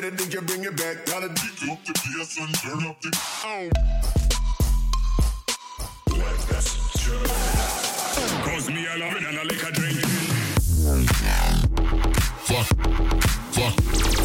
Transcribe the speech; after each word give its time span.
better 0.00 0.16
think 0.16 0.32
you 0.32 0.40
bring 0.40 0.64
it 0.64 0.76
back. 0.76 1.04
Gotta 1.06 1.28
beat 1.28 1.70
up 1.70 1.84
the 1.84 1.92
PS 1.92 2.38
and 2.38 2.54
turn 2.54 2.86
up 2.86 3.00
the. 3.02 3.10
Oh. 3.44 3.68
Cause 8.44 8.68
me, 8.68 8.86
I 8.88 8.96
love 8.96 9.16
it 9.16 9.22
and 9.24 9.38
I 9.38 9.42
like 9.42 9.62
a 9.62 9.72
drink. 9.72 10.00
Fuck. 12.46 12.66
Fuck. 13.52 14.19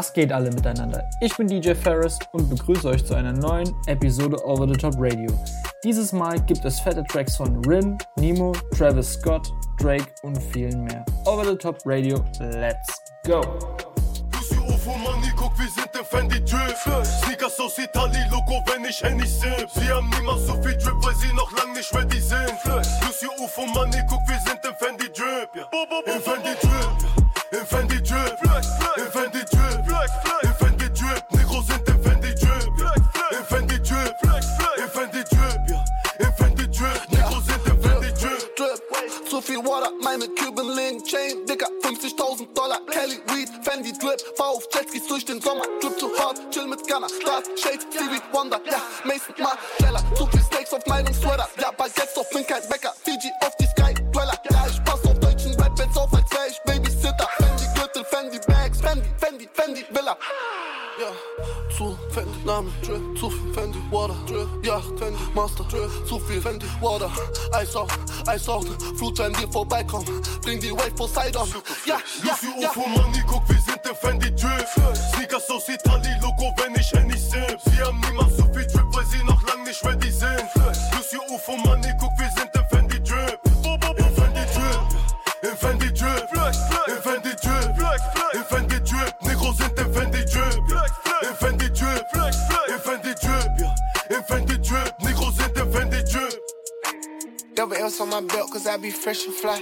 Was 0.00 0.14
geht 0.14 0.32
alle 0.32 0.48
miteinander? 0.48 1.06
Ich 1.20 1.36
bin 1.36 1.46
DJ 1.46 1.74
Ferris 1.74 2.18
und 2.32 2.48
begrüße 2.48 2.88
euch 2.88 3.04
zu 3.04 3.14
einer 3.14 3.34
neuen 3.34 3.70
Episode 3.86 4.42
Over 4.46 4.66
the 4.66 4.72
Top 4.72 4.94
Radio. 4.96 5.30
Dieses 5.84 6.14
Mal 6.14 6.40
gibt 6.46 6.64
es 6.64 6.80
fette 6.80 7.04
Tracks 7.04 7.36
von 7.36 7.62
Rin, 7.66 7.98
Nemo, 8.16 8.52
Travis 8.74 9.12
Scott, 9.12 9.52
Drake 9.78 10.06
und 10.22 10.42
vielen 10.54 10.84
mehr. 10.84 11.04
Over 11.26 11.44
the 11.44 11.54
Top 11.54 11.76
Radio, 11.84 12.24
let's 12.38 12.98
go! 13.26 13.42
guck, 15.40 15.58
wir 15.58 15.68
sind 15.68 15.90
im 15.98 16.04
Fendi 16.04 16.40
Drip. 16.44 16.76
Sneakers 17.04 17.58
aus 17.60 17.78
Italien, 17.78 18.30
Logo, 18.30 18.62
wenn 18.72 18.84
ich 18.84 19.02
Henny 19.02 19.26
sip. 19.26 19.68
Sie 19.74 19.88
haben 19.90 20.10
niemals 20.10 20.46
so 20.46 20.54
viel 20.62 20.76
Drip, 20.76 20.96
weil 21.02 21.14
sie 21.16 21.32
noch 21.34 21.50
lang 21.56 21.72
nicht 21.72 21.92
ready 21.94 22.20
sind. 22.20 22.52
Lucy 22.64 23.26
UFO 23.38 23.66
Money, 23.66 24.02
guck, 24.08 24.20
wir 24.28 24.38
sind 24.40 24.60
im 24.64 24.74
Fendi 24.76 25.06
Drip. 25.12 25.50
Ja. 25.54 25.68
Ghana, 46.90 47.08
stars, 47.08 47.46
shades, 47.56 47.86
seaweed, 47.88 48.20
wonder, 48.34 48.58
yeah, 48.66 48.82
Mason, 49.06 49.32
Margiela, 49.34 50.02
two, 50.18 50.26
three 50.26 50.42
snakes 50.42 50.72
off 50.72 50.84
my 50.88 51.00
long 51.02 51.12
sweater, 51.12 51.44
Drill, 65.64 65.90
zu 66.06 66.18
viel 66.20 66.40
Fendi, 66.40 66.66
Water, 66.80 67.10
Eis 67.52 67.74
auf, 67.76 67.88
Eis 68.26 68.48
auf, 68.48 68.64
Flut, 68.96 69.18
wenn 69.18 69.38
wir 69.38 69.50
vorbeikommen, 69.50 70.06
bring 70.42 70.60
die 70.60 70.72
Wave 70.72 70.92
Poseidon, 70.92 71.48
ja, 71.86 71.98
ja, 72.24 72.38
ja. 72.60 72.70
UFO 72.70 72.88
Money, 72.88 73.22
guck, 73.26 73.48
wir 73.48 73.60
sind 73.60 73.80
der 73.84 73.94
Fendi 73.94 74.30
Drill, 74.34 74.66
Sneakers 75.14 75.48
aus 75.50 75.68
Italien, 75.68 76.20
Logo, 76.22 76.54
wenn 76.58 76.74
ich 76.74 76.90
Henny 76.92 77.16
sip, 77.16 77.58
sie 77.64 77.82
haben 77.82 78.00
niemals 78.00 78.36
so 78.36 78.44
viel 78.52 78.66
Drip, 78.66 78.86
weil 78.92 79.06
sie 79.06 79.22
noch 79.24 79.42
lang 79.46 79.62
nicht 79.64 79.84
ready 79.84 80.10
sind, 80.10 80.44
Lucy 80.92 81.18
UFO 81.28 81.56
Money, 81.56 81.92
guck, 81.98 82.12
wir 82.18 82.30
sind 82.36 82.49
on 98.00 98.08
my 98.08 98.20
belt 98.20 98.50
cause 98.50 98.66
I 98.66 98.76
be 98.76 98.90
fresh 98.90 99.26
and 99.26 99.34
fly. 99.34 99.60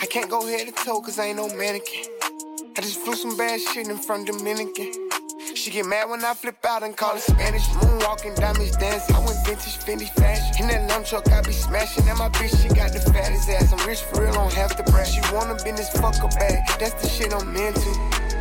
I 0.00 0.06
can't 0.06 0.30
go 0.30 0.46
head 0.46 0.68
to 0.68 0.72
toe 0.72 1.00
cause 1.00 1.18
I 1.18 1.26
ain't 1.26 1.36
no 1.36 1.48
mannequin. 1.48 2.04
I 2.76 2.80
just 2.80 3.00
flew 3.00 3.14
some 3.14 3.36
bad 3.36 3.60
shit 3.60 3.88
in 3.88 3.96
front 3.96 4.28
of 4.28 4.38
Dominican. 4.38 4.92
She 5.54 5.70
get 5.70 5.86
mad 5.86 6.08
when 6.08 6.24
I 6.24 6.34
flip 6.34 6.64
out 6.64 6.82
and 6.84 6.96
call 6.96 7.16
it 7.16 7.22
Spanish. 7.22 7.66
Moonwalking, 7.80 8.36
diamonds 8.36 8.76
dancing. 8.76 9.16
I 9.16 9.18
went 9.18 9.44
vintage 9.44 9.78
Fendi 9.78 10.08
fashion. 10.08 10.62
In 10.62 10.68
that 10.68 10.88
lamb 10.88 11.04
truck, 11.04 11.30
I 11.32 11.42
be 11.42 11.52
smashing. 11.52 12.08
And 12.08 12.18
my 12.18 12.28
bitch, 12.28 12.62
she 12.62 12.68
got 12.68 12.92
the 12.92 13.00
fattest 13.12 13.48
ass. 13.48 13.72
I'm 13.72 13.88
rich 13.88 14.02
for 14.02 14.22
real, 14.22 14.32
don't 14.32 14.52
have 14.52 14.76
to 14.76 14.82
brag. 14.92 15.06
She 15.06 15.20
wanna 15.34 15.54
business, 15.54 15.90
fuck 15.90 16.22
a 16.22 16.28
bag. 16.38 16.58
That's 16.78 16.94
the 17.02 17.08
shit 17.08 17.34
I'm 17.34 17.56
into. 17.56 17.90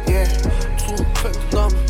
Yeah. 0.07 0.25
Two 0.77 1.03
diamond 1.49 1.86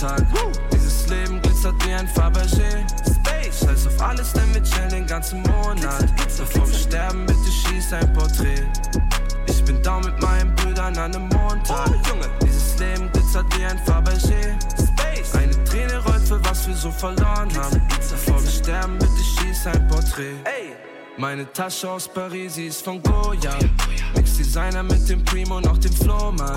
Montag. 0.00 0.22
Dieses 0.72 1.08
Leben 1.08 1.42
glitzert 1.42 1.74
wie 1.84 1.92
ein 1.92 2.06
Fabergé. 2.08 2.86
Scheiß 3.50 3.86
auf 3.88 4.00
alles, 4.00 4.32
denn 4.32 4.54
wir 4.54 4.62
chillen 4.62 4.90
den 4.90 5.06
ganzen 5.06 5.42
Monat. 5.42 6.06
Bevor 6.38 6.68
wir 6.68 6.74
sterben, 6.74 7.26
bitte 7.26 7.50
schieß 7.50 7.92
ein 7.94 8.12
Porträt. 8.12 8.64
Ich 9.46 9.64
bin 9.64 9.82
da 9.82 9.98
mit 9.98 10.20
meinen 10.22 10.54
Brüdern 10.54 10.96
an 10.96 11.10
dem 11.12 11.28
Montag. 11.28 11.90
Dieses 12.40 12.78
Leben 12.78 13.10
glitzert 13.12 13.46
wie 13.58 13.64
ein 13.64 13.78
Fabergé. 13.78 14.56
Eine 15.36 15.64
Träne 15.64 15.98
rollt 16.04 16.28
für 16.28 16.44
was 16.44 16.68
wir 16.68 16.76
so 16.76 16.92
verloren 16.92 17.50
haben. 17.56 17.82
Bevor 17.98 18.40
wir 18.40 18.50
sterben, 18.50 18.98
bitte 18.98 19.24
schieß 19.40 19.66
ein 19.66 19.88
Porträt. 19.88 20.36
Meine 21.18 21.52
Tasche 21.52 21.90
aus 21.90 22.06
Paris, 22.06 22.54
sie 22.54 22.68
ist 22.68 22.84
von 22.84 23.02
Goya. 23.02 23.58
Mix 24.14 24.36
Designer 24.36 24.84
mit 24.84 25.08
dem 25.08 25.24
Primo, 25.24 25.60
noch 25.60 25.76
dem 25.78 25.92
Flohmann. 25.92 26.54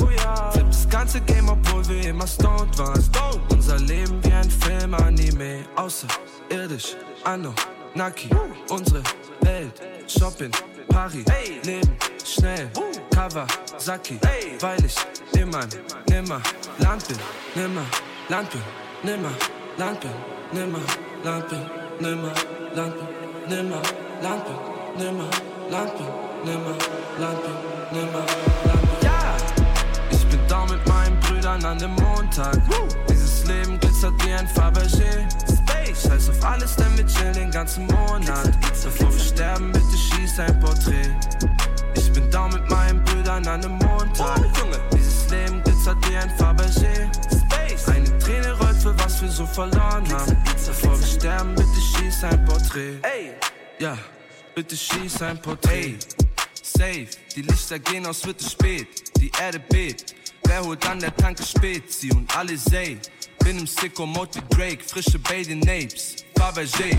Flip 0.52 0.68
das 0.68 0.88
ganze 0.88 1.20
Game, 1.22 1.50
obwohl 1.50 1.88
wir 1.90 2.10
immer 2.10 2.28
stoned 2.28 2.78
waren. 2.78 3.04
Unser 3.50 3.80
Leben 3.80 4.24
wie 4.24 4.32
ein 4.32 4.50
Film, 4.52 4.94
Anime. 4.94 5.66
Außerirdisch, 5.76 6.96
Anno, 7.24 7.56
Naki. 7.96 8.30
Unsere 8.70 9.02
Welt, 9.42 9.82
Shopping, 10.06 10.52
Paris. 10.90 11.26
Leben, 11.64 11.98
schnell, 12.24 12.70
Kawasaki. 13.16 14.20
Weil 14.60 14.86
ich 14.86 14.96
immer, 15.42 15.66
nimmer 16.08 16.40
Land 16.78 17.08
bin, 17.08 17.18
nimmer 17.56 17.86
Land 18.30 18.52
bin, 18.52 18.62
nimmer 19.02 19.32
Land 19.78 20.00
bin, 20.02 20.12
nimmer 20.54 20.82
Land 21.24 21.50
bin, 21.50 21.60
nimmer 22.00 22.32
Land 22.76 22.96
bin, 22.96 23.21
nimmer 23.48 23.82
Land 24.22 24.44
bin, 24.46 25.06
nimmer 25.06 25.30
Land 25.70 25.92
bin, 25.98 26.08
nimmer 26.46 26.76
Land 27.20 27.40
bin, 27.44 28.00
nimmer 28.00 28.26
Land 28.66 28.82
bin. 28.82 29.08
Ja! 29.08 29.38
Ich 30.12 30.26
bin 30.28 30.40
da 30.48 30.66
mit 30.66 30.86
meinen 30.88 31.20
Brüdern 31.20 31.64
an 31.66 31.78
dem 31.78 31.92
Montag. 31.96 32.58
Dieses 33.10 33.46
Leben 33.48 33.80
glitzert 33.80 34.14
wie 34.26 34.34
ein 34.34 34.48
Fabergé. 34.48 35.28
Scheiß 35.94 36.30
auf 36.30 36.46
alles, 36.46 36.76
denn 36.78 36.98
wir 36.98 37.06
chillen 37.06 37.34
den 37.34 37.52
ganzen 37.52 37.86
Monat. 37.86 38.50
Bevor 38.84 39.12
wir 39.12 39.20
sterben, 39.20 39.72
bitte 39.72 39.98
schieß 39.98 40.40
ein 40.40 40.60
Porträt. 40.60 41.12
Ich 41.96 42.12
bin 42.14 42.30
da 42.32 42.48
mit 42.48 42.68
meinen 42.70 43.04
Brüdern 43.04 43.46
an 43.48 43.62
dem 43.62 43.74
Montag. 43.74 44.42
Dieses 44.94 45.30
Leben 45.30 45.62
glitzert 45.64 45.98
wie 46.10 46.18
ein 46.18 46.30
Fabergé. 46.38 47.41
Für 48.82 48.98
was 48.98 49.22
wir 49.22 49.30
so 49.30 49.46
verloren 49.46 50.12
haben. 50.12 50.38
Bevor 50.66 51.00
wir 51.00 51.06
sterben, 51.06 51.54
bitte 51.54 51.82
schieß 51.96 52.24
ein 52.24 52.44
Porträt. 52.46 53.00
Ja, 53.78 53.96
bitte 54.56 54.76
schieß 54.76 55.22
ein 55.22 55.40
Porträt. 55.40 56.00
Safe, 56.64 57.08
die 57.36 57.44
Lichter 57.44 57.78
gehen 57.78 58.08
aus, 58.08 58.26
wird 58.26 58.42
es 58.42 58.54
spät. 58.54 58.88
Die 59.18 59.32
Erde 59.40 59.60
bebt. 59.60 60.16
Wer 60.46 60.64
holt 60.64 60.84
an 60.90 61.00
der 61.00 61.16
Tanke 61.16 61.44
Spezi 61.44 62.12
und 62.12 62.36
alle 62.36 62.58
say. 62.58 62.98
Bin 63.44 63.60
im 63.60 63.68
Sicko 63.68 64.08
Mode 64.08 64.32
wie 64.36 64.56
Drake, 64.56 64.84
frische 64.84 65.20
Baby 65.20 65.56
Napes. 65.56 66.16
Fabergé. 66.36 66.98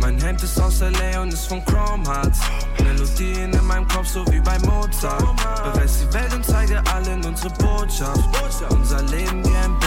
Mein 0.00 0.20
Hemd 0.20 0.40
ist 0.42 0.60
aus 0.60 0.80
L.A. 0.82 1.20
und 1.20 1.32
ist 1.32 1.48
von 1.48 1.64
Chrome 1.64 2.04
Hearts. 2.08 2.38
Melodien 2.82 3.52
in 3.52 3.66
meinem 3.66 3.88
Kopf, 3.88 4.06
so 4.06 4.24
wie 4.28 4.40
bei 4.40 4.56
Mozart. 4.60 5.24
Bereist 5.64 6.02
die 6.02 6.14
Welt 6.14 6.32
und 6.32 6.44
zeige 6.44 6.80
allen 6.92 7.24
unsere 7.24 7.50
Botschaft. 7.54 8.20
Unser 8.70 9.02
Leben 9.02 9.44
wie 9.44 9.56
ein 9.56 9.78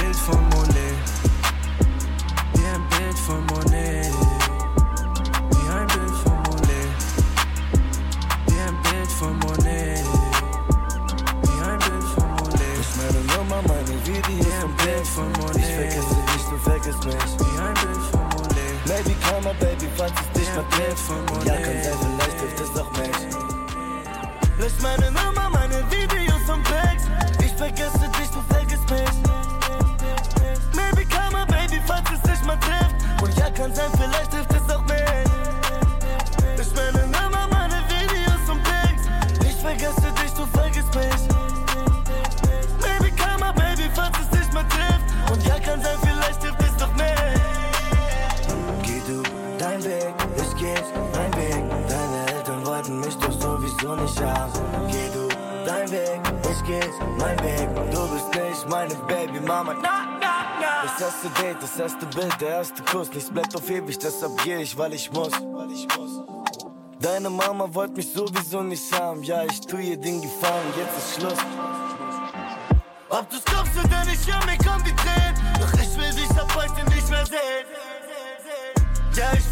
mein 57.18 57.38
Weg. 57.44 57.70
Du 57.92 58.08
bist 58.14 58.34
nicht 58.34 58.70
meine 58.70 58.96
Baby 59.08 59.40
Mama. 59.40 59.74
Na, 59.82 60.18
na, 60.20 60.28
na. 60.60 60.84
Das 60.84 61.02
erste 61.02 61.30
Date, 61.42 61.58
das 61.62 61.80
erste 61.80 62.06
Bild, 62.08 62.42
der 62.42 62.50
erste 62.50 62.82
Kuss. 62.84 63.12
Nichts 63.14 63.30
bleibt 63.30 63.56
auf 63.56 63.70
ewig, 63.70 63.98
deshalb 64.00 64.38
geh 64.44 64.58
ich, 64.58 64.78
weil 64.78 64.94
ich 64.94 65.12
muss. 65.12 65.32
Deine 67.00 67.30
Mama 67.30 67.74
wollte 67.74 67.94
mich 67.94 68.12
sowieso 68.12 68.62
nicht 68.62 68.92
haben. 69.00 69.24
Ja, 69.24 69.44
ich 69.44 69.62
tu 69.62 69.78
ihr 69.78 69.98
den 69.98 70.22
Gefallen, 70.22 70.74
jetzt 70.78 70.98
ist 70.98 71.20
Schluss. 71.20 71.40
Ob 73.10 73.30
du's 73.30 73.44
glaubst 73.46 73.72
oder 73.78 74.06
nicht, 74.06 74.28
ja, 74.28 74.40
mir 74.46 74.58
kommen 74.58 74.84
die 74.84 74.96
Tränen. 74.96 75.36
Doch 75.60 75.74
ich 75.74 75.98
will 75.98 76.14
dich 76.14 76.30
ab 76.40 76.52
heute 76.56 76.90
nicht 76.94 77.10
mehr 77.10 77.26
sehen. 77.26 77.66
Ja, 79.16 79.34
ich 79.34 79.49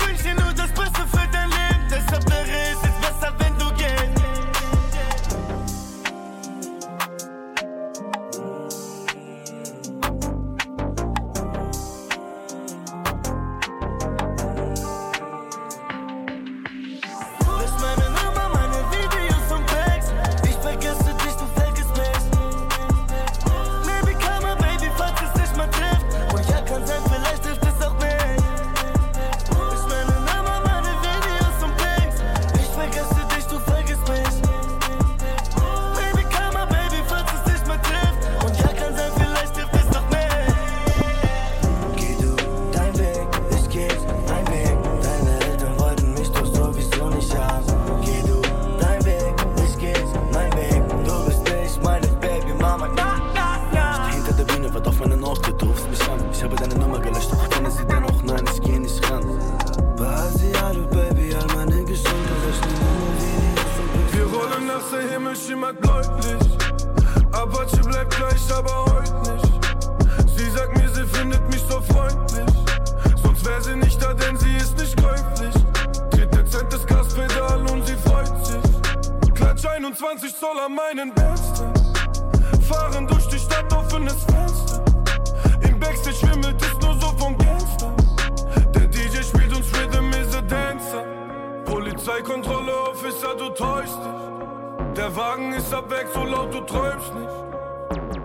Polizeikontrolle, 92.18 92.74
Officer, 92.90 93.36
du 93.36 93.50
täuschst 93.50 93.98
dich. 93.98 94.94
Der 94.96 95.16
Wagen 95.16 95.54
ist 95.54 95.72
ab 95.72 95.90
weg, 95.92 96.08
so 96.14 96.24
laut 96.24 96.52
du 96.52 96.62
träumst 96.62 97.14
nicht. 97.14 97.30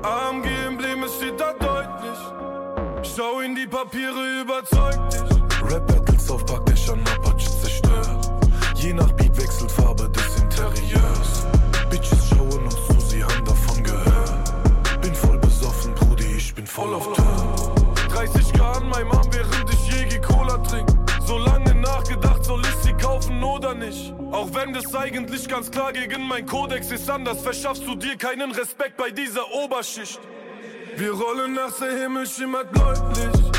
AMG-Emblem, 0.02 1.02
es 1.04 1.16
steht 1.16 1.38
da 1.38 1.52
deutlich. 1.52 3.12
Schau 3.14 3.40
in 3.40 3.54
die 3.54 3.66
Papiere, 3.66 4.40
überzeugt 4.40 5.12
dich. 5.12 5.70
Rap-Battles 5.70 6.30
auf 6.30 6.46
Pack, 6.46 6.64
der 6.66 6.76
schon 6.76 7.00
Apache 7.00 7.50
zerstört. 7.60 8.32
Je 8.76 8.94
nach 8.94 9.12
Beat 9.12 9.36
wechselt 9.36 9.70
Farbe 9.70 10.08
des 10.08 10.40
Interieurs. 10.40 11.46
Bitches 11.90 12.28
schauen 12.30 12.64
uns 12.64 12.76
zu, 12.86 13.00
sie 13.00 13.22
haben 13.22 13.44
davon 13.44 13.84
gehört. 13.84 15.02
Bin 15.02 15.14
voll 15.14 15.38
besoffen, 15.38 15.94
Brudi, 15.94 16.36
ich 16.36 16.54
bin 16.54 16.66
voll 16.66 16.94
auf 16.94 17.12
Tour. 17.12 17.74
30 18.08 18.52
Grad 18.54 18.78
an 18.78 18.88
meinem 18.88 19.10
Arm, 19.10 19.28
während 19.32 19.70
ich 19.70 19.88
Jägi 19.88 20.18
Cola 20.18 20.56
trink. 20.58 21.01
So 21.32 21.38
lange 21.38 21.74
nachgedacht, 21.76 22.44
soll 22.44 22.60
ich 22.60 22.74
sie 22.82 22.92
kaufen 22.92 23.42
oder 23.42 23.72
nicht? 23.72 24.12
Auch 24.32 24.52
wenn 24.52 24.74
das 24.74 24.94
eigentlich 24.94 25.48
ganz 25.48 25.70
klar 25.70 25.90
gegen 25.90 26.28
mein 26.28 26.44
Kodex 26.44 26.90
ist 26.90 27.08
anders, 27.08 27.40
verschaffst 27.40 27.86
du 27.86 27.94
dir 27.94 28.16
keinen 28.16 28.50
Respekt 28.52 28.98
bei 28.98 29.10
dieser 29.10 29.50
Oberschicht. 29.50 30.20
Wir 30.94 31.10
rollen 31.12 31.54
nach 31.54 31.72
der 31.78 32.02
Himmel 32.02 32.26
schimmert 32.26 32.70
bläulich. 32.70 33.50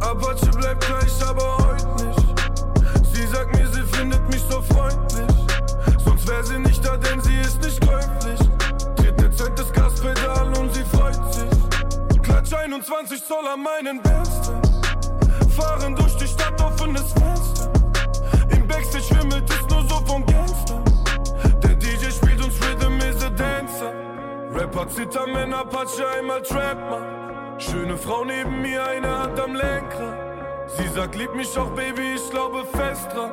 Apache 0.00 0.50
bleibt 0.56 0.86
gleich, 0.86 1.28
aber 1.28 1.58
heute 1.58 2.06
nicht. 2.06 3.14
Sie 3.14 3.26
sagt 3.26 3.54
mir, 3.54 3.68
sie 3.68 3.82
findet 3.82 4.26
mich 4.30 4.42
so 4.48 4.62
freundlich. 4.62 5.36
Sonst 6.02 6.26
wär 6.26 6.42
sie 6.42 6.58
nicht 6.58 6.82
da, 6.82 6.96
denn 6.96 7.20
sie 7.20 7.36
ist 7.36 7.60
nicht 7.60 7.86
käuflich. 7.86 8.40
Tritt 8.96 9.20
dezentes 9.20 9.70
Gaspedal 9.74 10.54
und 10.58 10.72
sie 10.72 10.84
freut 10.84 11.34
sich. 11.34 12.22
Klatsch 12.22 12.54
21 12.54 13.22
Zoll 13.22 13.46
an 13.46 13.62
meinen 13.62 14.00
Besten. 14.00 14.74
Fahren 15.54 15.94
durch 15.94 16.16
die 16.16 16.23
Stadt, 16.54 16.60
offenes 16.60 17.12
Fenster. 17.12 17.70
Im 18.50 18.66
Backstage 18.66 19.20
wimmelt 19.20 19.48
es 19.50 19.68
nur 19.68 19.82
so 19.88 19.96
von 20.06 20.24
Gangster. 20.26 20.82
Der 21.62 21.74
DJ 21.74 22.10
spielt 22.10 22.44
uns 22.44 22.54
Rhythm 22.62 22.98
is 22.98 23.22
a 23.22 23.30
Dancer. 23.30 23.92
Rapper 24.52 24.88
zittern, 24.88 25.34
wenn 25.34 25.52
Apache 25.52 26.06
einmal 26.16 26.42
Trap 26.42 26.78
macht. 26.90 27.62
Schöne 27.62 27.96
Frau 27.96 28.24
neben 28.24 28.62
mir, 28.62 28.84
eine 28.84 29.18
Hand 29.18 29.38
am 29.40 29.54
Lenkrad. 29.54 30.18
Sie 30.76 30.88
sagt, 30.88 31.14
lieb 31.16 31.34
mich 31.34 31.56
auch, 31.58 31.70
Baby, 31.70 32.14
ich 32.14 32.30
glaube 32.30 32.64
fest 32.72 33.12
dran. 33.12 33.30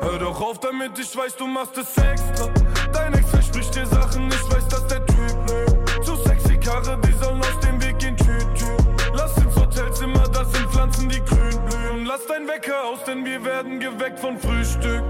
Hör 0.00 0.18
doch 0.18 0.40
auf 0.40 0.58
damit, 0.60 0.98
ich 0.98 1.16
weiß, 1.16 1.36
du 1.36 1.46
machst 1.46 1.76
es 1.78 1.96
extra. 1.96 2.48
Dein 2.92 3.14
Ex 3.14 3.30
verspricht 3.30 3.74
dir 3.74 3.86
Sachen, 3.86 4.28
ich 4.28 4.52
weiß, 4.52 4.68
dass 4.68 4.86
der 4.86 5.04
Typ 5.06 5.36
lügt. 5.48 6.04
Zu 6.04 6.16
sexy 6.16 6.56
Karre, 6.58 6.98
die 7.00 7.12
sollen 7.12 7.40
aus 7.40 7.58
dem 7.60 7.65
Pflanzen, 10.76 11.08
die 11.08 11.24
grün 11.24 11.58
blühen. 11.64 12.04
Lass 12.04 12.26
dein 12.26 12.46
Wecker 12.46 12.84
aus, 12.84 13.02
denn 13.04 13.24
wir 13.24 13.42
werden 13.42 13.80
geweckt 13.80 14.20
von 14.20 14.38
Frühstück. 14.38 15.02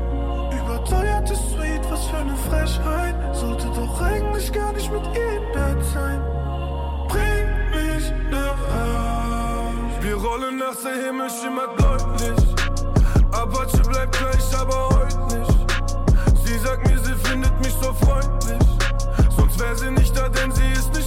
Überteuerte 0.53 1.35
Sweet, 1.35 1.83
was 1.91 2.07
für 2.07 2.19
eine 2.19 2.37
Frechheit. 2.37 3.17
Sollte 3.35 3.67
doch 3.75 4.01
eigentlich 4.01 4.53
gar 4.53 4.73
nicht 4.73 4.91
mit 4.93 5.03
ihr 5.17 5.37
im 5.39 5.53
Bett 5.53 5.85
sein. 5.93 6.23
Bring 7.09 7.49
mich 7.75 8.13
nach 8.31 8.61
Haus. 8.75 10.03
Wir 10.03 10.15
rollen 10.15 10.59
nach 10.59 10.77
der 10.77 11.05
Himmel 11.05 11.29
schimmert 11.31 11.77
bläulich. 11.77 12.47
Apache 13.33 13.83
bleibt 13.89 14.17
gleich, 14.17 14.57
aber 14.57 14.89
heute 14.91 15.37
nicht. 15.37 16.47
Sie 16.47 16.59
sagt 16.59 16.87
mir, 16.89 16.99
sie 17.01 17.15
findet 17.29 17.59
mich 17.59 17.75
so 17.83 17.93
freundlich. 17.93 18.69
Sonst 19.37 19.59
wär 19.59 19.75
sie 19.75 19.91
nicht 19.91 20.17
da, 20.17 20.29
denn 20.29 20.53
sie 20.53 20.71
ist 20.75 20.95
nicht 20.95 21.06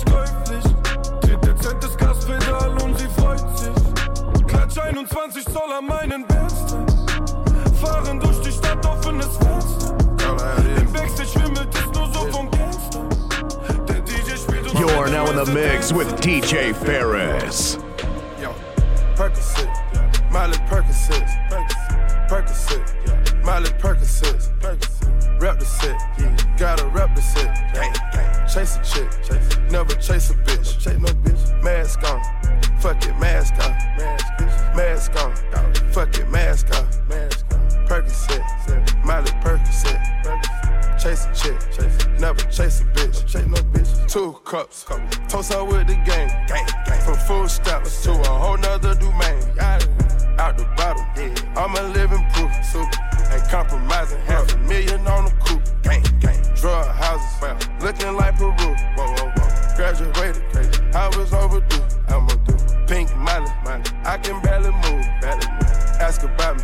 the 15.46 15.53
mix 15.53 15.93
with 15.93 16.10
DJ 16.19 16.75
Ferris. 16.75 17.75
Yo, 18.41 18.53
Percocet, 19.15 19.69
Miley 20.29 20.58
Percocet, 20.67 21.25
Percocet, 22.27 23.41
Miley 23.46 23.69
Percocet, 23.79 24.50
rep 25.39 25.58
the 25.58 25.65
set, 25.65 25.98
gotta 26.58 26.86
rep 26.88 27.15
the 27.15 27.22
set, 27.22 27.55
chase 28.53 28.75
a 28.75 28.84
chick, 28.84 29.72
never 29.72 29.96
chase 29.96 30.29
a 30.29 30.34
looking 57.89 58.15
like 58.15 58.38
Peru. 58.38 58.51
Whoa, 58.51 58.75
whoa, 58.98 59.31
whoa. 59.36 59.75
Graduated, 59.75 60.43
crazy. 60.51 60.81
I 60.93 61.08
was 61.17 61.34
overdue. 61.34 61.84
I'ma 62.08 62.34
do 62.46 62.53
pink 62.86 63.15
money, 63.15 63.50
money. 63.63 63.84
I 64.03 64.17
can 64.17 64.41
barely 64.41 64.72
move, 64.72 65.05
barely 65.22 65.48
move. 65.48 65.72
Ask 66.00 66.24
about 66.24 66.58
me, 66.58 66.63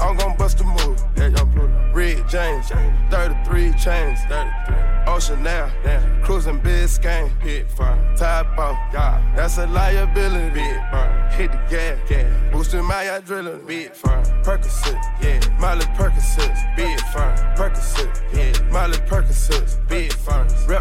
I'm 0.00 0.16
gon' 0.16 0.36
bust 0.36 0.60
a 0.60 0.64
move. 0.64 0.98
Yeah, 1.16 1.28
young 1.28 1.50
blue. 1.50 1.68
Red 1.92 2.28
James, 2.28 2.68
33 3.10 3.72
chains, 3.74 4.20
33. 4.28 4.92
Ocean 5.06 5.42
now, 5.42 5.70
damn. 5.82 6.22
Cruising 6.22 6.60
Biscayne, 6.60 7.30
pit 7.40 7.70
fire. 7.70 7.98
Top 8.16 8.46
off, 8.58 8.78
yeah. 8.92 9.20
That's 9.36 9.58
a 9.58 9.66
liability, 9.66 10.50
big 10.50 10.76
fire. 10.90 11.28
Hit 11.32 11.52
the 11.52 11.58
gas, 11.68 11.98
gas. 12.08 12.52
Boosting 12.52 12.84
my 12.84 13.04
adrenaline, 13.04 13.66
big 13.66 13.94
fire. 13.94 14.22
Percocet, 14.42 15.00
yeah. 15.20 15.40
Miley 15.58 15.84
Percocet, 15.96 16.76
big 16.76 16.98
fire. 17.12 17.54
Percocet, 17.56 18.22
yeah. 18.32 18.70
Miley 18.70 18.98
Percocet, 18.98 19.88
big 19.88 20.12
fire. 20.12 20.21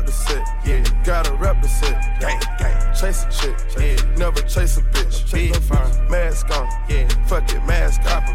Rep 0.01 0.08
the 0.08 0.13
set, 0.13 0.48
yeah. 0.65 1.03
Gotta 1.03 1.31
rep 1.36 1.62
the 1.62 1.67
set, 1.67 2.20
gang, 2.20 2.39
gang. 2.58 2.96
Chase 2.96 3.24
a 3.24 3.29
chick, 3.29 3.55
yeah. 3.77 4.15
Never 4.17 4.41
chase 4.41 4.77
a 4.77 4.81
bitch, 4.81 5.31
big 5.31 5.55
fire. 5.58 6.10
Mask 6.10 6.50
on, 6.58 6.67
yeah. 6.89 7.08
Fuck 7.27 7.53
it, 7.53 7.63
mask 7.67 8.01
off, 8.05 8.27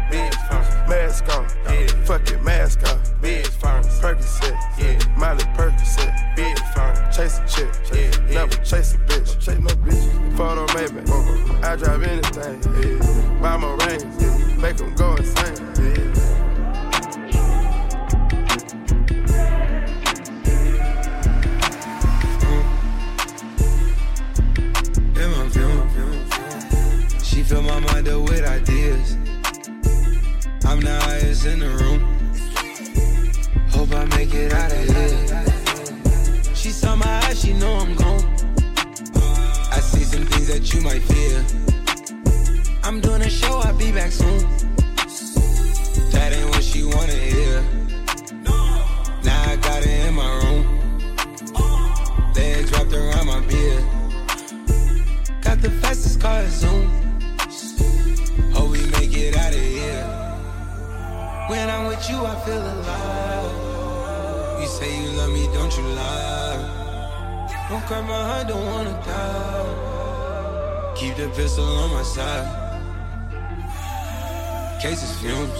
Cases 74.81 75.11
fumes. 75.19 75.59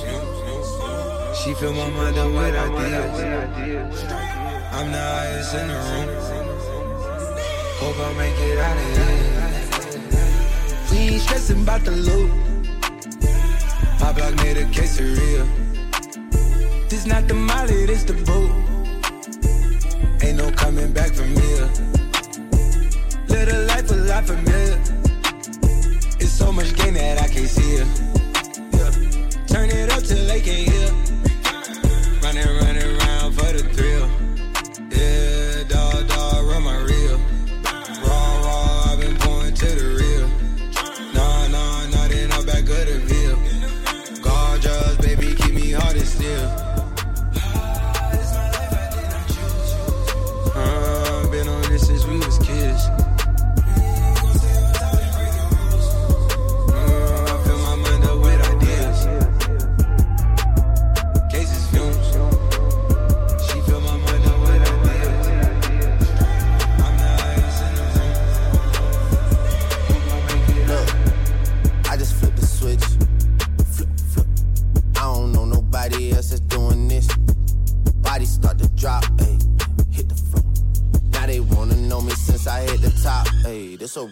She 1.40 1.54
fill 1.56 1.74
my 1.74 1.90
mind 1.90 2.18
up 2.18 2.32
with 2.32 2.56
ideas. 2.56 4.04
I'm 4.72 4.92
the 4.92 4.98
highest 4.98 5.56
in 5.56 5.68
the 5.68 5.76
room. 5.88 6.10
Hope 7.80 8.00
I 8.00 8.14
make 8.18 8.40
it 8.40 8.58
out 8.60 8.78
of 8.78 8.84
here. 8.98 9.18
We 10.92 10.98
ain't 11.14 11.22
stressing 11.22 11.62
about 11.64 11.84
the 11.84 11.92
loot. 11.92 12.32
My 14.00 14.12
block 14.14 14.36
made 14.38 14.58
a 14.58 14.66
quesadilla. 14.66 15.46
This 16.90 17.06
not 17.06 17.28
the 17.28 17.34
molly, 17.34 17.86
this 17.86 18.04
the 18.04 18.14
boot. 18.14 18.52
Ain't 20.24 20.38
no 20.38 20.52
coming 20.52 20.92
back 20.92 21.14
from 21.14 21.30
here. 21.30 21.70
A 23.50 23.66
life 23.66 23.90
a 23.92 23.96
lot 23.96 24.26
familiar. 24.26 24.97
So 26.38 26.52
much 26.52 26.76
gain 26.76 26.94
that 26.94 27.20
I 27.20 27.28
can't 27.28 27.50
see 27.50 27.78
it. 27.82 27.88
Yeah. 28.74 28.92
Turn 29.48 29.72
it 29.72 29.92
up 29.92 30.04
till 30.04 30.24
they 30.28 30.40
can't 30.40 30.70
hear. 30.70 31.17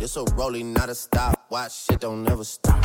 It's 0.00 0.16
a 0.16 0.24
rolling, 0.36 0.72
not 0.72 0.88
a 0.88 0.94
stop. 0.94 1.38
Watch 1.50 1.84
shit 1.84 2.00
don't 2.00 2.22
never 2.22 2.42
stop. 2.42 2.82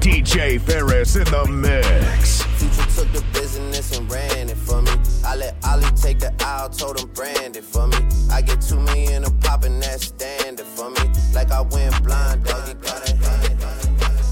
DJ 0.00 0.58
Ferris 0.58 1.16
in 1.16 1.24
the 1.24 1.46
mix. 1.46 2.42
Future 2.42 2.90
took 2.94 3.12
the 3.12 3.22
business 3.34 3.98
and 3.98 4.10
ran 4.10 4.48
it 4.48 4.56
for 4.56 4.80
me. 4.80 4.93
I 5.34 5.36
let 5.36 5.56
Ollie 5.66 5.90
take 6.00 6.20
the 6.20 6.32
aisle, 6.44 6.68
told 6.68 7.00
him 7.00 7.08
brand 7.08 7.56
it 7.56 7.64
for 7.64 7.88
me. 7.88 7.96
I 8.30 8.40
get 8.40 8.60
two 8.60 8.78
million 8.78 9.24
a 9.24 9.30
pop 9.42 9.64
and 9.64 9.82
that's 9.82 10.06
standard 10.06 10.64
for 10.64 10.90
me. 10.90 11.10
Like 11.34 11.50
I 11.50 11.60
went 11.60 12.04
blind, 12.04 12.44
dog, 12.44 12.68
you 12.68 12.74
got 12.74 13.10
it. 13.10 13.16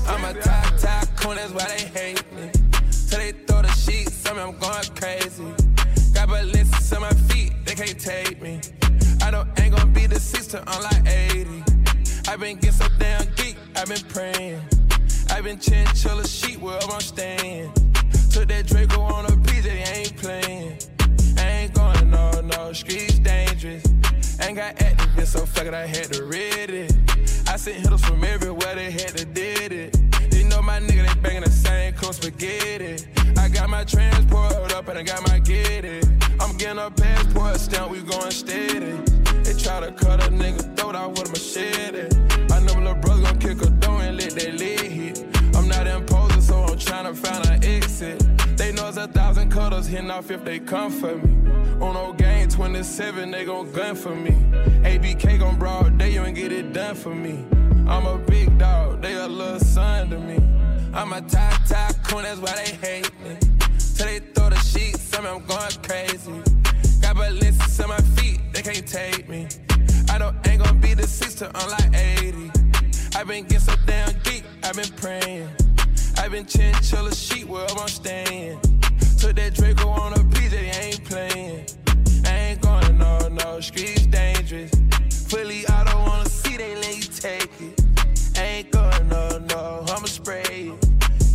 I'm 0.06 0.24
a 0.24 0.32
top, 0.40 0.78
top 0.78 1.08
coon, 1.16 1.34
that's 1.34 1.50
why 1.50 1.66
they 1.74 1.86
hate 1.98 2.32
me. 2.34 2.48
So 2.92 3.16
they 3.16 3.32
throw 3.32 3.62
the 3.62 3.72
sheets, 3.72 4.24
on 4.30 4.36
me, 4.36 4.42
I'm 4.42 4.56
going 4.58 4.84
crazy. 4.94 5.44
Got 6.14 6.28
ballistics 6.28 6.92
on 6.92 7.00
my 7.00 7.10
feet, 7.10 7.52
they 7.64 7.74
can't 7.74 7.98
take 7.98 8.40
me. 8.40 8.60
I 9.22 9.32
know 9.32 9.44
ain't 9.58 9.74
gonna 9.74 9.90
be 9.90 10.06
the 10.06 10.20
sister, 10.20 10.62
I'm 10.68 10.82
like 10.84 11.04
80. 11.08 11.64
i 12.28 12.36
been 12.36 12.58
getting 12.58 12.70
so 12.70 12.86
damn 13.00 13.26
geek, 13.34 13.56
i 13.74 13.84
been 13.86 14.04
praying. 14.08 14.60
i 15.30 15.40
been 15.40 15.58
chinchilla 15.58 16.28
sheet 16.28 16.60
wherever 16.60 16.92
I'm 16.92 17.00
staying. 17.00 17.72
Took 18.30 18.48
that 18.48 18.66
Draco 18.66 19.00
on 19.00 19.26
a 19.26 19.28
PJ, 19.28 19.66
ain't 19.94 20.16
playing. 20.16 20.78
Streets 22.70 23.18
dangerous. 23.18 23.84
Ain't 24.40 24.56
got 24.56 24.76
activists, 24.76 25.26
so 25.26 25.44
fuck 25.44 25.66
it, 25.66 25.74
I 25.74 25.86
had 25.86 26.12
to 26.12 26.24
read 26.24 26.70
it. 26.70 26.94
I 27.48 27.56
sent 27.56 27.76
hitters 27.78 28.04
from 28.04 28.22
everywhere, 28.24 28.74
they 28.74 28.90
had 28.90 29.16
to 29.16 29.24
did 29.24 29.72
it. 29.72 29.96
You 30.32 30.44
know 30.44 30.62
my 30.62 30.78
nigga, 30.80 31.06
they 31.06 31.20
banging 31.20 31.42
the 31.42 31.50
same 31.50 31.92
close 31.94 32.16
spaghetti. 32.16 33.04
I 33.36 33.48
got 33.48 33.68
my 33.68 33.84
transport 33.84 34.72
up 34.72 34.88
and 34.88 34.98
I 34.98 35.02
got 35.02 35.26
my 35.28 35.38
get 35.40 35.84
it. 35.84 36.06
I'm 36.40 36.56
getting 36.56 36.78
a 36.78 36.90
passport 36.90 37.56
stamp, 37.60 37.90
we 37.90 38.00
going 38.00 38.30
steady. 38.30 38.96
They 39.42 39.54
try 39.54 39.80
to 39.80 39.92
cut 39.92 40.22
a 40.24 40.30
nigga 40.30 40.76
throat 40.76 40.96
out 40.96 41.10
with 41.10 41.28
a 41.28 41.30
machete. 41.30 41.71
Hitting 49.92 50.10
off 50.10 50.30
if 50.30 50.42
they 50.42 50.58
come 50.58 50.90
for 50.90 51.16
me. 51.16 51.50
On 51.82 51.92
no 51.92 52.14
game 52.14 52.48
27, 52.48 53.30
they 53.30 53.44
gon' 53.44 53.70
gun 53.72 53.94
for 53.94 54.14
me. 54.14 54.30
ABK 54.84 55.38
gon' 55.38 55.58
broad 55.58 55.98
day, 55.98 56.14
you 56.14 56.24
ain't 56.24 56.34
get 56.34 56.50
it 56.50 56.72
done 56.72 56.94
for 56.94 57.14
me. 57.14 57.44
I'm 57.86 58.06
a 58.06 58.16
big 58.16 58.56
dog, 58.58 59.02
they 59.02 59.12
a 59.12 59.28
little 59.28 59.60
son 59.60 60.08
to 60.08 60.18
me. 60.18 60.38
I'm 60.94 61.12
a 61.12 61.20
top, 61.20 61.66
top 61.66 61.94
coon, 62.04 62.22
that's 62.22 62.40
why 62.40 62.54
they 62.54 62.72
hate 62.72 63.12
me. 63.20 63.36
Till 63.94 64.06
they 64.06 64.20
throw 64.20 64.48
the 64.48 64.56
sheets, 64.60 65.14
on 65.14 65.24
me, 65.24 65.30
I'm 65.30 65.44
going 65.44 65.76
crazy. 65.82 66.40
Got 67.02 67.16
ballistics 67.16 67.78
on 67.80 67.90
my 67.90 67.98
feet, 68.16 68.40
they 68.54 68.62
can't 68.62 68.86
take 68.86 69.28
me. 69.28 69.46
I 70.08 70.16
don't 70.16 70.34
ain't 70.48 70.62
gonna 70.62 70.78
be 70.78 70.94
the 70.94 71.06
six 71.06 71.34
to 71.36 71.50
unlike 71.54 71.94
80. 71.94 72.50
i 73.14 73.24
been 73.24 73.44
getting 73.44 73.58
so 73.58 73.74
damn 73.86 74.18
deep, 74.20 74.44
i 74.62 74.72
been 74.72 74.88
praying. 74.96 75.48
i 76.16 76.28
been 76.28 76.46
chinchilla 76.46 77.14
sheet 77.14 77.46
wherever 77.46 77.78
I'm 77.78 77.88
staying. 77.88 78.58
Took 79.22 79.36
that 79.36 79.54
Draco 79.54 79.88
on 79.88 80.14
a 80.14 80.16
PJ, 80.16 80.82
ain't 80.82 81.04
playing. 81.04 81.64
I 82.26 82.38
ain't 82.38 82.60
going 82.60 82.98
no, 82.98 83.28
no, 83.28 83.60
streets 83.60 84.04
dangerous. 84.06 84.72
Fully, 85.28 85.64
I 85.68 85.84
don't 85.84 86.02
wanna 86.02 86.28
see 86.28 86.56
they 86.56 86.74
let 86.74 86.96
you 86.96 87.04
take 87.04 87.48
it. 87.60 88.36
Ain't 88.36 88.72
going 88.72 89.08
no, 89.08 89.38
no, 89.48 89.84
I'ma 89.90 90.06
spray 90.06 90.42
it. 90.42 90.88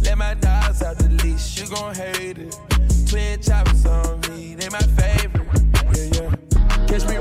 Let 0.03 0.17
my 0.17 0.33
dogs 0.33 0.83
out 0.83 0.97
the 0.97 1.07
leash, 1.23 1.61
you 1.61 1.73
gon' 1.73 1.95
hate 1.95 2.39
it. 2.39 2.57
Twin 3.09 3.41
choppers 3.41 3.85
on 3.85 4.19
me, 4.27 4.55
they 4.55 4.67
my 4.67 4.79
favorite. 4.99 5.47
Yeah, 5.95 6.27
yeah. 6.27 6.87
Catch 6.87 7.07
me 7.07 7.15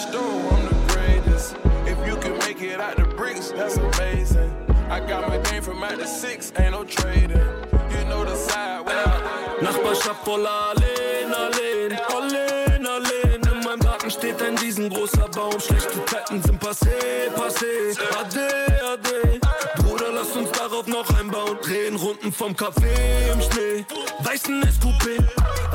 store, 0.00 0.52
I'm 0.54 0.64
the 0.68 0.78
greatest. 0.92 1.56
If 1.86 1.98
you 2.06 2.16
can 2.16 2.38
make 2.38 2.60
it 2.62 2.80
out 2.80 2.96
the 2.96 3.04
bricks, 3.04 3.50
that's 3.50 3.76
amazing. 3.76 4.50
I 4.88 4.98
got 5.00 5.28
my 5.28 5.38
game 5.50 5.62
from 5.62 5.82
out 5.82 5.98
the 5.98 6.06
six, 6.06 6.52
ain't 6.58 6.72
no 6.72 6.84
trading. 6.84 7.46
You 7.92 8.00
know 8.08 8.24
the 8.24 8.34
side 8.34 8.86
where 8.86 8.96
I 9.06 9.58
Nachbarschaft 9.62 10.24
voller 10.24 10.48
Alleen, 10.70 11.32
Alleen, 11.34 11.92
Alleen, 12.16 12.86
Alleen. 12.86 13.40
In 13.52 13.60
meinem 13.64 13.80
Garten 13.80 14.10
steht 14.10 14.40
ein 14.42 14.56
riesengroßer 14.58 15.28
Baum. 15.28 15.60
Schlechte 15.60 16.04
Zeiten 16.06 16.42
sind 16.42 16.58
passé, 16.60 17.30
passé. 17.36 17.94
Ade, 18.18 18.48
ade. 18.92 19.40
Bruder, 19.82 20.12
lass 20.12 20.34
uns 20.34 20.50
darauf 20.52 20.86
noch 20.86 21.08
einbauen. 21.18 21.58
Drehen 21.62 21.96
Runden 21.96 22.32
vom 22.32 22.52
Café 22.54 23.32
im 23.32 23.40
Schnee. 23.42 23.84
Weißen 24.30 24.62
SQP. 24.62 25.18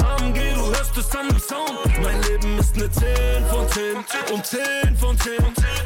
AMG, 0.02 0.54
du 0.54 0.66
hörst 0.68 0.98
es 0.98 1.14
an 1.14 1.28
dem 1.28 1.40
Sound. 1.40 2.02
Mein 2.02 2.22
Leben 2.22 2.58
ist 2.58 2.74
ne 2.78 2.90
10 2.90 3.46
von 3.50 3.68
10 3.68 4.34
und 4.34 4.46
10 4.46 4.96
von 4.98 5.20
10. 5.20 5.34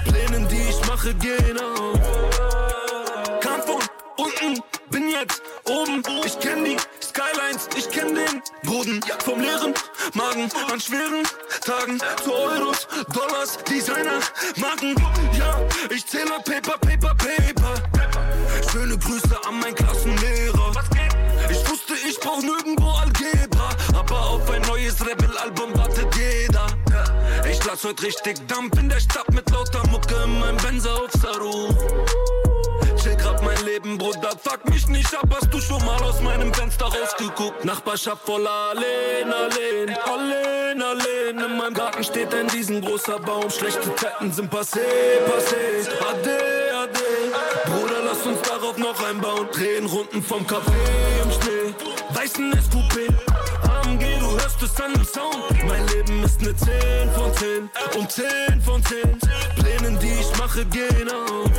Plänen, 0.06 0.48
die 0.50 0.70
ich 0.70 0.88
mache, 0.88 1.12
gehen 1.16 1.58
auf. 1.58 2.00
Kam 3.40 3.64
von 3.64 3.82
unten, 4.18 4.62
bin 4.92 5.10
jetzt 5.10 5.42
oben. 5.68 6.04
Ich 6.24 6.40
kenn 6.40 6.64
die 6.64 6.78
Skylines, 7.02 7.70
ich 7.76 7.90
kenn 7.90 8.14
den 8.14 8.40
Boden. 8.62 9.02
Vom 9.26 9.40
leeren 9.40 9.74
Magen 10.14 10.48
an 10.72 10.80
schweren 10.80 11.24
Tagen 11.66 12.00
zu 12.24 12.32
Euros, 12.32 12.88
Dollars, 13.12 13.58
Designer, 13.64 14.20
Marken. 14.58 14.94
Ja, 15.36 15.60
ich 15.90 16.06
zähle 16.06 16.38
Paper, 16.46 16.78
Paper, 16.78 17.16
Paper. 17.16 17.74
Schöne 18.72 18.96
Grüße 18.96 19.40
an 19.48 19.60
meinen 19.60 19.74
Klassenlehrer. 19.74 20.70
Ich 20.70 20.76
wusste, 20.76 21.09
ich 22.20 22.28
brauch 22.28 22.42
nirgendwo 22.42 22.90
Algebra. 22.90 23.70
Aber 23.98 24.20
auf 24.30 24.50
ein 24.50 24.62
neues 24.64 25.00
Rebel-Album 25.06 25.78
wartet 25.78 26.08
jeder. 26.16 26.68
Ich 27.50 27.64
lass 27.66 27.84
heute 27.84 28.04
richtig 28.04 28.46
Dampf 28.48 28.78
in 28.78 28.90
der 28.90 29.00
Stadt 29.00 29.30
mit 29.32 29.50
lauter 29.50 29.86
Mucke 29.88 30.16
in 30.24 30.40
meinem 30.40 30.58
Benzer 30.58 30.92
auf 30.92 31.12
Saru. 31.22 31.70
Chill 33.02 33.16
grad 33.16 33.42
mein 33.44 33.64
Leben, 33.66 33.98
Bruder, 33.98 34.32
fuck 34.44 34.68
mich 34.70 34.88
nicht 34.88 35.14
ab, 35.16 35.28
hast 35.34 35.54
du 35.54 35.62
schon 35.62 35.84
mal 35.86 36.02
aus 36.04 36.20
meinem 36.20 36.54
Fenster 36.54 36.86
rausgeguckt? 36.86 37.64
Nachbarschaft 37.64 38.26
voller 38.26 38.72
Alleen, 38.72 39.32
Alleen, 39.32 39.96
Alleen, 40.06 40.82
Alleen. 40.82 41.40
In 41.40 41.58
meinem 41.58 41.74
Garten 41.74 42.04
steht 42.04 42.34
ein 42.34 42.50
riesengroßer 42.50 43.20
Baum, 43.20 43.50
schlechte 43.50 43.96
Zeiten 43.96 44.34
sind 44.34 44.52
passé, 44.52 44.80
passé. 45.26 45.88
Ade, 46.10 46.38
ade. 46.76 47.19
Lass 48.20 48.28
uns 48.28 48.42
darauf 48.42 48.78
noch 48.78 49.02
einbauen. 49.02 49.48
Drehen 49.54 49.86
Runden 49.86 50.22
vom 50.22 50.46
Café 50.46 50.74
im 51.24 51.32
Schnee. 51.32 51.74
Weißen 52.14 52.52
SQP. 52.52 53.08
AMG, 53.64 54.20
du 54.20 54.32
hörst 54.32 54.62
es 54.62 54.82
an 54.82 54.94
dem 54.94 55.06
Sound. 55.06 55.64
Mein 55.66 55.88
Leben 55.88 56.22
ist 56.24 56.42
ne 56.42 56.54
10 56.54 56.70
von 57.16 57.34
10 57.34 57.70
und 57.98 58.12
10 58.12 58.62
von 58.62 58.84
10. 58.84 59.20
Plänen, 59.56 60.00
die 60.00 60.12
ich 60.12 60.38
mache, 60.38 60.66
gehen 60.66 61.10
auf. 61.10 61.50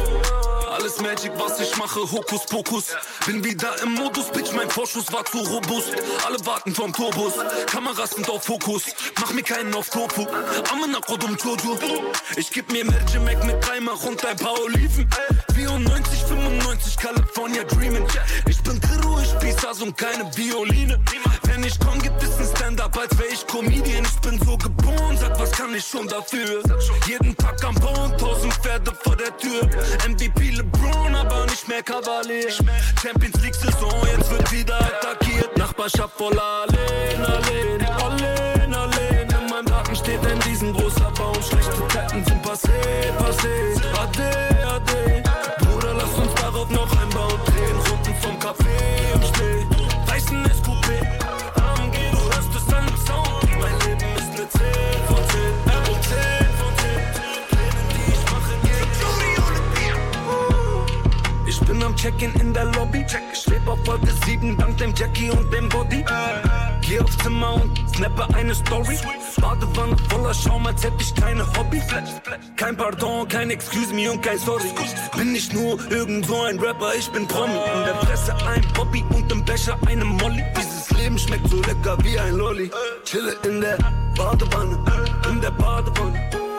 Alles 0.70 1.00
Magic, 1.00 1.32
was 1.38 1.60
ich 1.60 1.74
mache, 1.78 2.00
Hokus 2.00 2.44
Pokus. 2.44 2.84
Bin 3.24 3.42
wieder 3.42 3.80
im 3.82 3.94
Modus, 3.94 4.30
Bitch, 4.30 4.52
mein 4.52 4.68
Vorschuss 4.68 5.10
war 5.12 5.24
zu 5.24 5.38
robust. 5.38 5.92
Alle 6.26 6.44
warten 6.44 6.74
vom 6.74 6.92
Turbus, 6.92 7.34
Kameras 7.66 8.10
sind 8.10 8.28
auf 8.28 8.44
Fokus. 8.44 8.82
Mach 9.18 9.32
mir 9.32 9.42
keinen 9.42 9.74
auf 9.74 9.88
Tofu, 9.88 10.26
Amenakodum 10.72 11.36
Jojo. 11.42 11.78
Ich 12.36 12.50
geb 12.50 12.70
mir 12.70 12.84
Mercimek 12.84 13.42
mit 13.44 13.66
dreimal 13.66 13.94
und 14.06 14.24
ein 14.24 14.36
paar 14.36 14.60
Oliven. 14.60 15.08
94, 15.54 16.24
95, 16.24 16.96
California 16.96 17.62
Dreamin'. 17.64 18.06
Ich 18.48 18.62
bin 18.62 18.80
Kiro, 18.80 19.20
ich 19.20 19.38
Pisas 19.38 19.82
und 19.82 19.96
keine 19.96 20.24
Violine. 20.36 20.98
Wenn 21.44 21.64
ich 21.64 21.78
komm, 21.78 21.98
gibt 22.00 22.22
es 22.22 22.38
ein 22.38 22.56
Stand-up, 22.56 22.96
als 22.98 23.16
wär 23.18 23.30
ich 23.32 23.46
Comedian. 23.46 24.04
Ich 24.04 24.20
bin 24.20 24.38
so 24.44 24.56
geboren, 24.56 25.16
sag, 25.18 25.38
was 25.38 25.50
kann 25.52 25.74
ich 25.74 25.84
schon 25.84 26.06
dafür? 26.08 26.62
Jeden 27.06 27.36
Tag 27.36 27.62
am 27.64 27.74
Bauen, 27.76 28.16
tausend 28.18 28.52
Pferde 28.54 28.92
vor 29.02 29.16
der 29.16 29.36
Tür. 29.36 29.62
MVP 30.08 30.50
LeBron, 30.50 31.14
aber 31.14 31.46
nicht 31.46 31.66
mehr 31.68 31.82
Kavalier. 31.82 32.50
Champions 33.02 33.40
League 33.42 33.54
Saison, 33.54 33.92
jetzt 34.16 34.30
wird 34.30 34.52
wieder 34.52 34.78
attackiert. 34.78 35.56
Nachbarschaft 35.56 36.16
voller 36.16 36.66
Alleen, 36.66 37.24
Alleen, 37.24 37.86
Alleen, 37.86 38.74
Alleen. 38.74 39.28
In 39.28 39.50
meinem 39.50 39.66
Garten 39.66 39.96
steht 39.96 40.24
ein 40.26 40.40
riesengroßer 40.42 41.10
Baum. 41.16 41.36
Schlechte 41.42 41.88
Zeiten 41.88 42.24
sind 42.24 42.42
passé, 42.42 42.70
passé. 43.18 43.80
Ade. 43.98 44.49
Runden 48.58 49.59
am 61.90 61.96
Check-in 61.96 62.32
in 62.40 62.52
der 62.52 62.66
Lobby. 62.66 63.04
Schweb 63.32 63.66
auf 63.66 63.78
Folge 63.84 64.12
7 64.24 64.56
dank 64.56 64.76
dem 64.78 64.94
Jackie 64.94 65.30
und 65.30 65.52
dem 65.52 65.68
Body. 65.68 66.04
Geh 66.82 67.00
aufs 67.00 67.16
Zimmer 67.18 67.54
und 67.54 67.78
snappe 67.94 68.26
eine 68.34 68.54
Story. 68.54 68.98
Badewanne 69.40 69.96
voller 70.08 70.34
Schaum, 70.34 70.66
als 70.66 70.84
hätte 70.84 70.96
ich 71.00 71.14
keine 71.14 71.44
Hobbys. 71.56 71.84
Kein 72.56 72.76
Pardon, 72.76 73.26
kein 73.28 73.50
Excuse 73.50 73.92
me 73.92 74.10
und 74.10 74.22
kein 74.22 74.38
Sorry. 74.38 74.72
Bin 75.16 75.32
nicht 75.32 75.52
nur 75.52 75.78
irgend 75.90 76.26
so 76.26 76.42
ein 76.42 76.58
Rapper, 76.58 76.94
ich 76.96 77.10
bin 77.10 77.26
Promi. 77.26 77.54
In 77.54 77.84
der 77.84 77.94
Presse 78.04 78.34
ein 78.46 78.64
Bobby 78.74 79.04
und 79.10 79.30
im 79.32 79.44
Becher 79.44 79.76
eine 79.86 80.04
Molly. 80.04 80.44
Dieses 80.56 80.90
Leben 80.90 81.18
schmeckt 81.18 81.48
so 81.48 81.56
lecker 81.56 81.96
wie 82.02 82.18
ein 82.18 82.34
Lolli. 82.36 82.70
Chille 83.04 83.36
in 83.44 83.60
der 83.60 83.78
Badewanne, 84.16 84.78
in 85.28 85.40
der 85.40 85.50
Badewanne. 85.50 86.49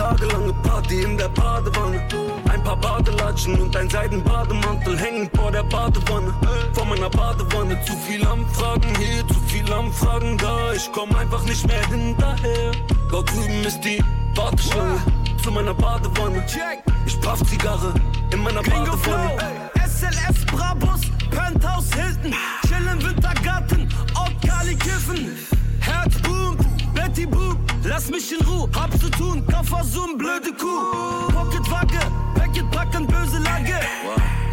Tagelange 0.00 0.54
Party 0.62 1.02
in 1.02 1.18
der 1.18 1.28
Badewanne. 1.28 2.00
Ein 2.50 2.64
paar 2.64 2.76
Badelatschen 2.76 3.60
und 3.60 3.76
ein 3.76 3.90
Seidenbademantel 3.90 4.98
hängen 4.98 5.28
vor 5.36 5.52
der 5.52 5.62
Badewanne. 5.64 6.32
Vor 6.72 6.86
meiner 6.86 7.10
Badewanne. 7.10 7.78
Zu 7.84 7.92
viel 8.08 8.26
Anfragen 8.26 8.88
hier, 8.96 9.28
zu 9.28 9.38
viel 9.46 9.70
Anfragen 9.70 10.38
da. 10.38 10.72
Ich 10.72 10.90
komm 10.90 11.14
einfach 11.14 11.44
nicht 11.44 11.66
mehr 11.66 11.86
hinterher. 11.88 12.72
Dort 13.10 13.28
drüben 13.30 13.62
ist 13.62 13.82
die 13.82 14.02
Warteschlange 14.34 15.02
zu 15.42 15.50
meiner 15.50 15.74
Badewanne. 15.74 16.46
Ich 17.04 17.20
paff 17.20 17.44
Zigarre 17.44 17.92
in 18.32 18.42
meiner 18.42 18.62
Badewanne. 18.62 19.36
SLS 19.84 20.46
Brabus, 20.46 21.02
Penthouse 21.30 21.92
Hilton, 21.92 22.34
chillen 22.66 23.04
Wintergarten, 23.04 23.86
Ort 24.14 24.32
Kali 24.48 24.74
Kiffen. 24.76 25.36
Herz 25.80 26.14
boom, 26.22 26.56
Betty 27.00 27.24
Boop, 27.24 27.56
lass 27.82 28.10
mich 28.10 28.30
in 28.30 28.46
Ruhe, 28.46 28.68
hab 28.78 28.92
zu 29.00 29.10
tun, 29.10 29.42
Koffer 29.46 29.82
Zoom, 29.84 30.18
blöde 30.18 30.52
Kuh. 30.52 31.32
Pocket 31.32 31.70
Wacke, 31.70 32.00
Packet 32.34 32.70
packen, 32.70 33.06
böse 33.06 33.38
Lage. 33.38 33.80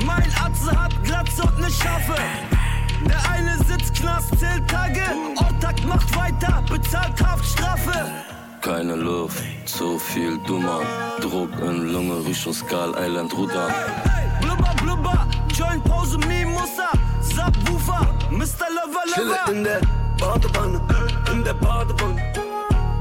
Mein 0.06 0.32
Atze 0.42 0.72
hat 0.72 0.94
Glatze 1.04 1.44
und 1.44 1.60
ne 1.60 1.70
Schafe. 1.70 2.16
Der 3.06 3.22
eine 3.32 3.58
sitzt 3.66 3.94
Knast, 3.96 4.30
zählt 4.40 4.66
Tage. 4.70 5.04
Ortag 5.36 5.84
macht 5.86 6.10
weiter, 6.16 6.64
bezahlt 6.70 7.22
Haftstrafe. 7.22 8.06
Keine 8.62 8.96
Luft, 8.96 9.44
zu 9.66 10.00
viel 10.00 10.38
Dummer. 10.48 10.80
Druck 11.20 11.52
in 11.60 11.92
Lunge, 11.92 12.26
Richtung 12.26 12.54
Skal 12.54 12.94
Island 12.98 13.36
Rudern. 13.36 13.74
Blubber, 14.40 14.74
blubber, 14.82 15.28
Joint 15.54 15.84
Pause, 15.84 16.18
Mimosa, 16.20 16.92
Subwoofer, 17.22 18.08
Mr. 18.32 18.68
Lover, 18.78 19.04
Chille 19.14 19.26
Lover. 19.28 19.52
in 19.52 19.64
der 19.66 19.82
Badewanne, 20.18 20.82
in 21.32 21.44
der 21.44 21.54
Badewanne. 21.54 22.22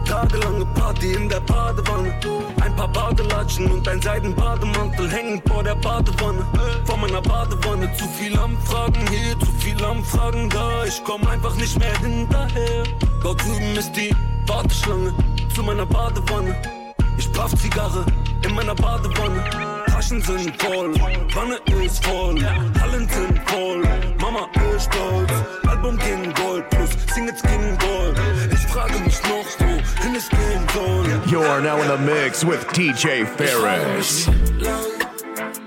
Tagelange 0.04 0.66
Party 0.74 1.14
in 1.14 1.28
der 1.28 1.40
Badewanne. 1.40 2.14
Ein 2.60 2.76
paar 2.76 2.88
Badelatschen 2.88 3.70
und 3.70 3.88
ein 3.88 4.00
Seidenbademantel 4.00 5.10
hängen 5.10 5.42
vor 5.48 5.62
der 5.62 5.74
Badewanne. 5.76 6.46
Vor 6.84 6.98
meiner 6.98 7.22
Badewanne. 7.22 7.90
Zu 7.94 8.06
viel 8.08 8.38
Anfragen 8.38 9.06
hier, 9.10 9.38
zu 9.40 9.52
viel 9.58 9.82
Anfragen 9.84 10.48
da. 10.50 10.84
Ich 10.84 11.02
komm 11.04 11.26
einfach 11.26 11.54
nicht 11.56 11.78
mehr 11.78 11.96
hinterher. 11.98 12.84
Dort 13.22 13.42
drüben 13.42 13.76
ist 13.76 13.92
die 13.92 14.14
Warteschlange 14.46 15.14
zu 15.54 15.62
meiner 15.62 15.86
Badewanne. 15.86 16.54
Ich 17.16 17.32
paff 17.32 17.54
Zigarre 17.56 18.04
in 18.42 18.54
meiner 18.54 18.74
Badewanne. 18.74 19.42
Taschen 19.96 20.20
sind 20.20 20.62
voll, 20.62 20.94
Wanne 21.34 21.56
ist 21.82 22.04
voll, 22.04 22.38
Hallen 22.80 23.08
sind 23.08 23.40
voll, 23.48 23.82
Mama 24.20 24.46
ist 24.76 24.92
stolz, 24.92 25.32
Album 25.66 25.96
ging 25.98 26.34
Gold 26.34 26.68
plus 26.68 26.85
Singles 27.16 27.40
ging 27.40 27.78
Gold. 27.78 28.18
Ich 28.52 28.66
frage 28.66 28.98
mich 28.98 29.18
noch, 29.22 29.48
wohin 29.58 30.14
es 30.14 30.28
gehen 30.28 30.66
soll. 30.74 31.06
You 31.32 31.40
are 31.40 31.62
now 31.62 31.80
in 31.80 31.88
the 31.88 31.96
mix 31.96 32.44
with 32.44 32.66
DJ 32.74 33.24
Ferris. 33.24 34.26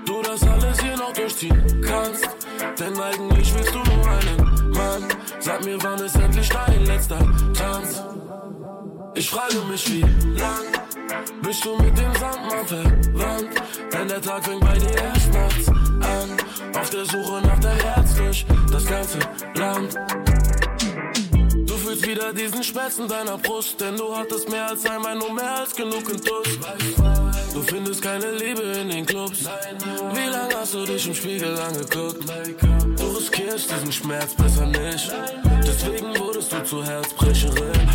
du 0.06 0.22
das 0.22 0.46
alles 0.46 0.80
hier 0.80 0.96
noch 0.96 1.12
durchziehen 1.12 1.84
kannst. 1.84 2.28
Denn 2.78 2.96
eigentlich 2.96 3.52
willst 3.52 3.74
du 3.74 3.78
nur 3.78 4.08
einen 4.08 4.70
Mann. 4.70 5.08
Sag 5.40 5.64
mir, 5.64 5.76
wann 5.82 5.98
ist 5.98 6.14
endlich 6.14 6.48
dein 6.50 6.86
letzter 6.86 7.18
Tanz? 7.52 8.00
Ich 9.16 9.28
frage 9.28 9.58
mich, 9.68 9.90
wie 9.90 10.02
lang 10.38 10.66
bist 11.42 11.64
du 11.64 11.74
mit 11.82 11.98
dem 11.98 12.14
Sandmann 12.14 12.64
verwandt? 12.64 13.62
Denn 13.92 14.06
der 14.06 14.22
Tag 14.22 14.44
fängt 14.44 14.60
bei 14.60 14.78
dir 14.78 14.94
erst 14.96 15.32
nachts 15.32 15.68
an. 15.68 16.80
Auf 16.80 16.90
der 16.90 17.04
Suche 17.06 17.42
nach 17.44 17.58
deinem 17.58 17.80
Herz 17.80 18.14
durch 18.14 18.46
das 18.70 18.86
ganze 18.86 19.18
Land. 19.54 19.98
Fühlst 22.00 22.06
wieder 22.06 22.32
diesen 22.32 22.62
Schmerz 22.62 22.98
in 22.98 23.08
deiner 23.08 23.36
Brust, 23.36 23.80
denn 23.80 23.96
du 23.96 24.14
hattest 24.16 24.48
mehr 24.48 24.68
als 24.68 24.86
einmal, 24.86 25.16
nur 25.16 25.32
mehr 25.32 25.56
als 25.56 25.74
genug 25.74 26.04
Tuss. 26.04 26.58
Du 27.52 27.62
findest 27.62 28.00
keine 28.00 28.32
Liebe 28.32 28.62
in 28.62 28.88
den 28.88 29.04
Clubs. 29.04 29.44
Wie 30.14 30.30
lange 30.30 30.54
hast 30.54 30.74
du 30.74 30.84
dich 30.84 31.06
im 31.06 31.14
Spiegel 31.14 31.58
angeguckt? 31.58 32.24
Du 32.96 33.06
riskierst 33.16 33.70
diesen 33.70 33.92
Schmerz 33.92 34.34
besser 34.34 34.66
nicht. 34.66 35.12
Deswegen 35.62 36.18
wurdest 36.18 36.52
du 36.52 36.64
zur 36.64 36.84
Herzbrecherin. 36.84 37.88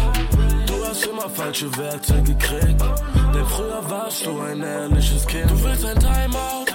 Du 0.67 0.85
hast 0.85 1.05
immer 1.05 1.29
falsche 1.29 1.75
Werte 1.77 2.21
gekriegt. 2.21 2.81
Denn 3.33 3.45
früher 3.47 3.89
warst 3.89 4.25
du 4.25 4.39
ein 4.39 4.61
ehrliches 4.61 5.25
Kind. 5.25 5.49
Du 5.49 5.63
willst 5.63 5.85
ein 5.85 5.99
Timeout. 5.99 6.65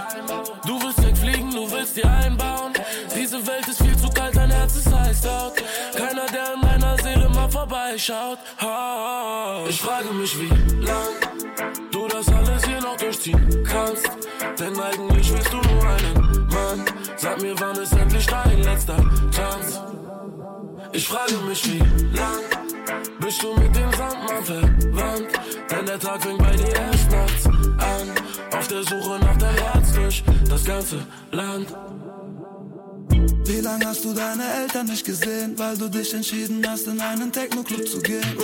Du 0.66 0.82
willst 0.82 1.02
wegfliegen, 1.04 1.50
du 1.50 1.70
willst 1.70 1.96
dir 1.96 2.10
einbauen. 2.10 2.72
Diese 3.14 3.46
Welt 3.46 3.68
ist 3.68 3.82
viel 3.82 3.96
zu 3.96 4.08
kalt, 4.08 4.34
dein 4.36 4.50
Herz 4.50 4.76
ist 4.76 4.92
heiß 4.92 5.26
out. 5.26 5.54
Keiner, 5.96 6.26
der 6.26 6.56
mal 6.56 6.69
vorbeischaut. 7.60 8.38
Oh. 8.62 9.66
Ich 9.68 9.80
frage 9.80 10.12
mich, 10.14 10.38
wie 10.40 10.48
lang 10.82 11.14
du 11.92 12.08
das 12.08 12.28
alles 12.28 12.64
hier 12.64 12.80
noch 12.80 12.96
durchziehen 12.96 13.64
kannst. 13.64 14.08
Denn 14.58 14.78
eigentlich 14.80 15.32
willst 15.32 15.52
du 15.52 15.56
nur 15.56 15.82
einen 15.94 16.46
Mann. 16.48 16.84
Sag 17.16 17.40
mir, 17.42 17.54
wann 17.60 17.76
ist 17.76 17.92
endlich 17.92 18.26
dein 18.26 18.62
letzter 18.62 18.96
Tanz? 19.36 19.80
Ich 20.92 21.06
frage 21.06 21.36
mich, 21.48 21.60
wie 21.70 21.78
lang 22.16 22.44
bist 23.20 23.42
du 23.42 23.52
mit 23.54 23.76
dem 23.76 23.92
Sandmann 23.92 24.44
verwandt? 24.44 25.30
Denn 25.70 25.86
der 25.86 25.98
Tag 25.98 26.22
fängt 26.22 26.38
bei 26.38 26.56
dir 26.56 26.74
erst 26.74 27.10
nachts 27.10 27.46
an. 27.46 28.58
Auf 28.58 28.68
der 28.68 28.82
Suche 28.82 29.18
nach 29.20 29.36
deinem 29.36 29.56
Herz 29.56 29.92
durch 29.92 30.24
das 30.48 30.64
ganze 30.64 31.06
Land. 31.30 31.68
Wie 33.44 33.60
lange 33.60 33.86
hast 33.86 34.04
du 34.04 34.12
deine 34.12 34.44
Eltern 34.62 34.86
nicht 34.86 35.04
gesehen, 35.04 35.58
weil 35.58 35.76
du 35.76 35.88
dich 35.88 36.14
entschieden 36.14 36.64
hast, 36.68 36.86
in 36.86 37.00
einen 37.00 37.32
Techno-Club 37.32 37.88
zu 37.88 38.00
gehen? 38.00 38.36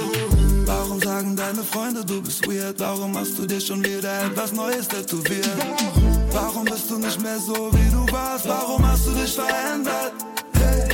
Warum 0.67 1.01
sagen 1.01 1.37
deine 1.37 1.63
Freunde, 1.63 2.05
du 2.05 2.21
bist 2.21 2.47
weird? 2.47 2.79
Warum 2.81 3.17
hast 3.17 3.39
du 3.39 3.47
dir 3.47 3.61
schon 3.61 3.85
wieder 3.85 4.25
etwas 4.25 4.53
Neues 4.53 4.89
tätowiert? 4.89 5.49
Warum 6.33 6.65
bist 6.65 6.91
du 6.91 6.99
nicht 6.99 7.21
mehr 7.23 7.39
so, 7.39 7.71
wie 7.73 7.91
du 7.91 8.13
warst? 8.13 8.49
Warum 8.49 8.87
hast 8.87 9.07
du 9.07 9.13
dich 9.13 9.33
verändert? 9.33 10.13
Hey. 10.55 10.89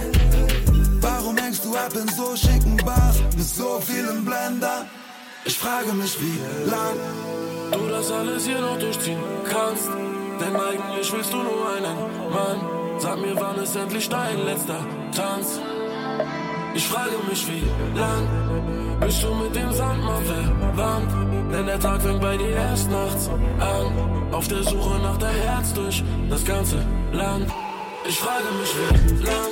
Warum 1.01 1.37
hängst 1.37 1.65
du 1.65 1.75
ab 1.75 1.93
in 1.95 2.09
so 2.15 2.37
schicken 2.37 2.77
Bars 2.85 3.17
mit 3.37 3.49
so 3.49 3.81
vielen 3.85 4.25
Blendern? 4.25 4.87
Ich 5.45 5.59
frage 5.59 5.93
mich, 5.95 6.17
wie 6.21 6.71
lang 6.71 6.97
du 7.73 7.89
das 7.89 8.11
alles 8.13 8.45
hier 8.45 8.61
noch 8.61 8.79
durchziehen 8.79 9.19
kannst. 9.45 9.89
Denn 10.41 10.55
eigentlich 10.55 11.13
willst 11.13 11.33
du 11.33 11.39
nur 11.39 11.69
einen 11.75 11.97
Mann. 12.33 12.72
Sag 13.03 13.21
mir, 13.21 13.35
wann 13.35 13.57
ist 13.57 13.75
endlich 13.75 14.09
dein 14.09 14.45
letzter 14.45 14.79
Tanz? 15.13 15.59
Ich 16.73 16.87
frage 16.87 17.17
mich, 17.29 17.45
wie 17.49 17.65
lang 17.99 18.29
bist 19.01 19.25
du 19.25 19.35
mit 19.35 19.57
dem 19.57 19.73
Sandmann 19.73 20.23
verwandt? 20.25 21.53
Denn 21.53 21.67
der 21.67 21.81
Tag 21.81 22.01
fängt 22.01 22.21
bei 22.21 22.37
dir 22.37 22.51
erst 22.51 22.89
nachts 22.93 23.29
an. 23.59 24.31
Auf 24.31 24.47
der 24.47 24.63
Suche 24.63 25.01
nach 25.03 25.17
deinem 25.17 25.41
Herz 25.41 25.75
durch 25.75 26.05
das 26.31 26.45
ganze 26.45 26.77
Land. 27.11 27.51
Ich 28.09 28.21
frage 28.21 28.49
mich, 28.61 28.73
wie 28.79 29.25
lang 29.25 29.51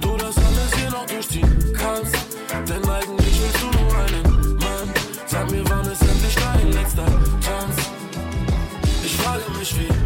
du 0.00 0.16
das 0.16 0.34
alles 0.38 0.74
hier 0.74 0.90
noch 0.92 1.04
durchziehen 1.04 1.74
kannst. 1.74 2.16
Denn 2.70 2.88
eigentlich 2.88 3.42
willst 3.42 3.62
du 3.64 3.66
nur 3.66 3.96
einen 3.98 4.56
Mann. 4.56 4.88
Sag 5.26 5.50
mir, 5.50 5.62
wann 5.68 5.92
ist 5.92 6.00
endlich 6.00 6.36
dein 6.36 6.72
letzter 6.72 7.04
Tanz? 7.04 7.76
Ich 9.04 9.14
frage 9.18 9.42
mich, 9.58 9.78
wie 9.78 10.01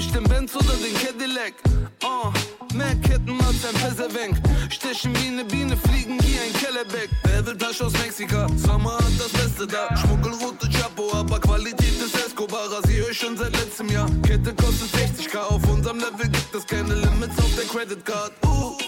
ich 0.00 0.12
den 0.12 0.24
Benz 0.24 0.56
oder 0.56 0.74
den 0.76 0.94
Cadillac. 0.94 1.52
Oh, 2.02 2.32
mehr 2.74 2.96
Ketten 2.96 3.38
als 3.42 3.64
ein 3.66 3.74
Pessewenk. 3.74 4.40
Stechen 4.70 5.14
wie 5.16 5.28
eine 5.28 5.44
Biene, 5.44 5.76
fliegen 5.76 6.18
wie 6.22 6.38
ein 6.38 6.52
Kellerbeck. 6.54 7.10
Wer 7.24 7.46
will 7.46 7.56
aus 7.62 7.92
Mexika? 7.92 8.46
Sommer 8.56 8.96
hat 8.96 9.12
das 9.18 9.28
Beste 9.28 9.66
da. 9.66 9.94
Schmuggelroute 9.96 10.68
Chapo, 10.70 11.12
aber 11.12 11.38
Qualität 11.38 12.00
ist 12.00 12.14
Escobar. 12.14 12.72
Rasier 12.72 13.10
ich 13.10 13.18
schon 13.18 13.36
seit 13.36 13.52
letztem 13.52 13.88
Jahr. 13.90 14.08
Kette 14.22 14.54
kostet 14.54 14.88
60k. 14.94 15.36
Auf 15.38 15.68
unserem 15.68 15.98
Level 15.98 16.28
gibt 16.28 16.54
es 16.54 16.66
keine 16.66 16.94
Limits 16.94 17.38
auf 17.38 17.54
der 17.56 17.64
Credit 17.66 18.04
Card. 18.04 18.32
Uh, 18.46 18.78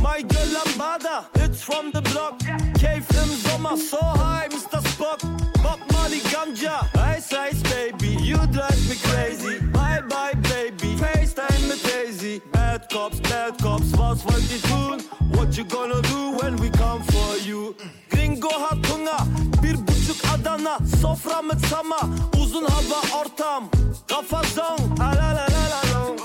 My 0.00 0.22
girl 0.22 0.48
Lambada. 0.56 1.26
It's 1.34 1.62
from 1.62 1.90
the 1.92 2.02
block, 2.02 2.38
Cave 2.78 3.06
im 3.22 3.30
Sommer, 3.44 3.76
so 3.76 3.98
high, 3.98 4.48
Mr. 4.50 4.80
Spock. 4.90 5.20
Bob 5.62 5.80
Marley 5.92 6.20
Ganja, 6.32 6.88
Ice 7.16 7.32
Ice 7.32 7.62
Baby, 7.62 8.16
you 8.22 8.36
drive 8.52 8.80
me 8.88 8.96
crazy. 9.08 9.58
Bye 9.72 10.02
bye 10.08 10.34
Baby, 10.42 10.96
FaceTime 10.96 11.68
mit 11.68 11.82
Daisy. 11.84 12.40
Bad 12.52 12.88
Cops, 12.92 13.20
Bad 13.20 13.58
Cops, 13.62 13.92
was 13.96 14.24
wollt 14.24 14.50
ihr 14.50 14.62
tun? 14.62 15.00
What 15.34 15.56
you 15.56 15.64
gonna 15.64 16.00
do 16.02 16.36
when 16.40 16.56
we 16.60 16.70
come 16.70 17.02
for 17.04 17.36
you? 17.48 17.74
Gringo 18.10 18.48
hat 18.48 18.78
Hunger, 18.86 19.22
bir 19.62 19.76
buçuk 19.76 20.20
Adana, 20.32 20.78
sofra 21.00 21.42
mit 21.42 21.60
Sama, 21.66 22.00
uzun 22.38 22.64
hava 22.64 23.00
ortam. 23.20 23.70
Kafa 24.08 24.42
song, 24.44 24.80
alalalalong, 25.00 26.18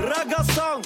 raga 0.00 0.44
song. 0.54 0.82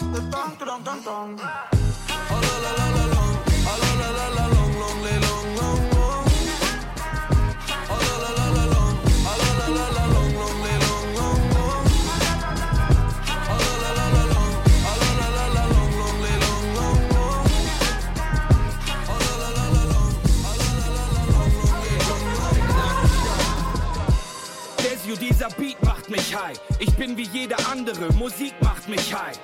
High. 26.37 26.59
Ich 26.79 26.92
bin 26.94 27.16
wie 27.16 27.29
jeder 27.33 27.57
andere, 27.70 28.12
Musik 28.14 28.55
macht 28.61 28.88
mich 28.88 29.14
high. 29.14 29.38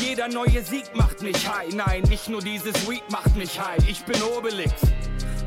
Jeder 0.00 0.28
neue 0.28 0.62
Sieg 0.62 0.94
macht 0.94 1.22
mich 1.22 1.48
high. 1.48 1.72
Nein, 1.74 2.02
nicht 2.08 2.28
nur 2.28 2.40
dieses 2.40 2.74
Weed 2.88 3.02
macht 3.10 3.36
mich 3.36 3.58
high. 3.60 3.78
Ich 3.88 4.04
bin 4.04 4.20
Obelix. 4.22 4.72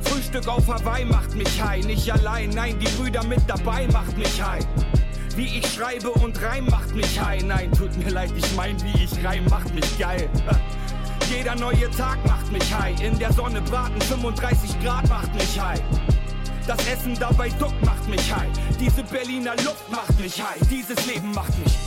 Frühstück 0.03 0.47
auf 0.47 0.67
Hawaii 0.67 1.05
macht 1.05 1.35
mich 1.35 1.61
high. 1.61 1.85
Nicht 1.85 2.11
allein, 2.11 2.49
nein, 2.51 2.79
die 2.79 2.87
Brüder 2.97 3.23
mit 3.25 3.41
dabei 3.47 3.87
macht 3.87 4.17
mich 4.17 4.41
high. 4.41 4.65
Wie 5.35 5.59
ich 5.59 5.67
schreibe 5.73 6.09
und 6.11 6.41
reim 6.41 6.65
macht 6.65 6.95
mich 6.95 7.19
high. 7.19 7.43
Nein, 7.43 7.71
tut 7.71 7.95
mir 7.97 8.09
leid, 8.09 8.31
ich 8.35 8.55
mein, 8.55 8.81
wie 8.83 9.03
ich 9.03 9.23
reim 9.23 9.45
macht 9.49 9.73
mich 9.73 9.97
geil. 9.99 10.29
Jeder 11.29 11.55
neue 11.55 11.91
Tag 11.91 12.17
macht 12.25 12.51
mich 12.51 12.73
high. 12.73 12.99
In 13.01 13.19
der 13.19 13.33
Sonne 13.33 13.61
braten 13.61 14.01
35 14.01 14.81
Grad 14.81 15.07
macht 15.09 15.33
mich 15.35 15.59
high. 15.59 15.81
Das 16.67 16.85
Essen 16.85 17.17
dabei 17.17 17.47
duck 17.47 17.73
macht 17.85 18.09
mich 18.09 18.29
high. 18.29 18.51
Diese 18.77 19.01
Berliner 19.03 19.55
Luft 19.63 19.89
macht 19.89 20.19
mich 20.19 20.41
high. 20.41 20.59
Dieses 20.69 21.05
Leben 21.05 21.31
macht 21.31 21.57
mich. 21.59 21.77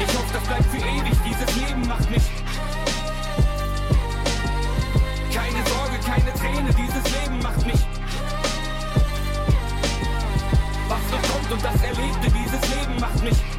Ich 0.00 0.16
hoffe, 0.16 0.32
das 0.32 0.42
bleibt 0.44 0.64
für 0.64 0.78
ewig. 0.78 1.18
Dieses 1.22 1.56
Leben 1.56 1.86
macht 1.86 2.10
mich. 2.10 2.22
Keine 5.34 5.66
Sorge, 5.68 5.98
keine 6.02 6.32
Träne. 6.32 6.70
Dieses 6.72 7.20
Leben 7.20 7.38
macht 7.42 7.66
mich. 7.66 7.80
Was 10.88 11.10
noch 11.10 11.22
kommt 11.30 11.52
und 11.52 11.62
das 11.62 11.82
Erlebte, 11.82 12.30
dieses 12.30 12.74
Leben 12.74 13.00
macht 13.00 13.22
mich. 13.22 13.49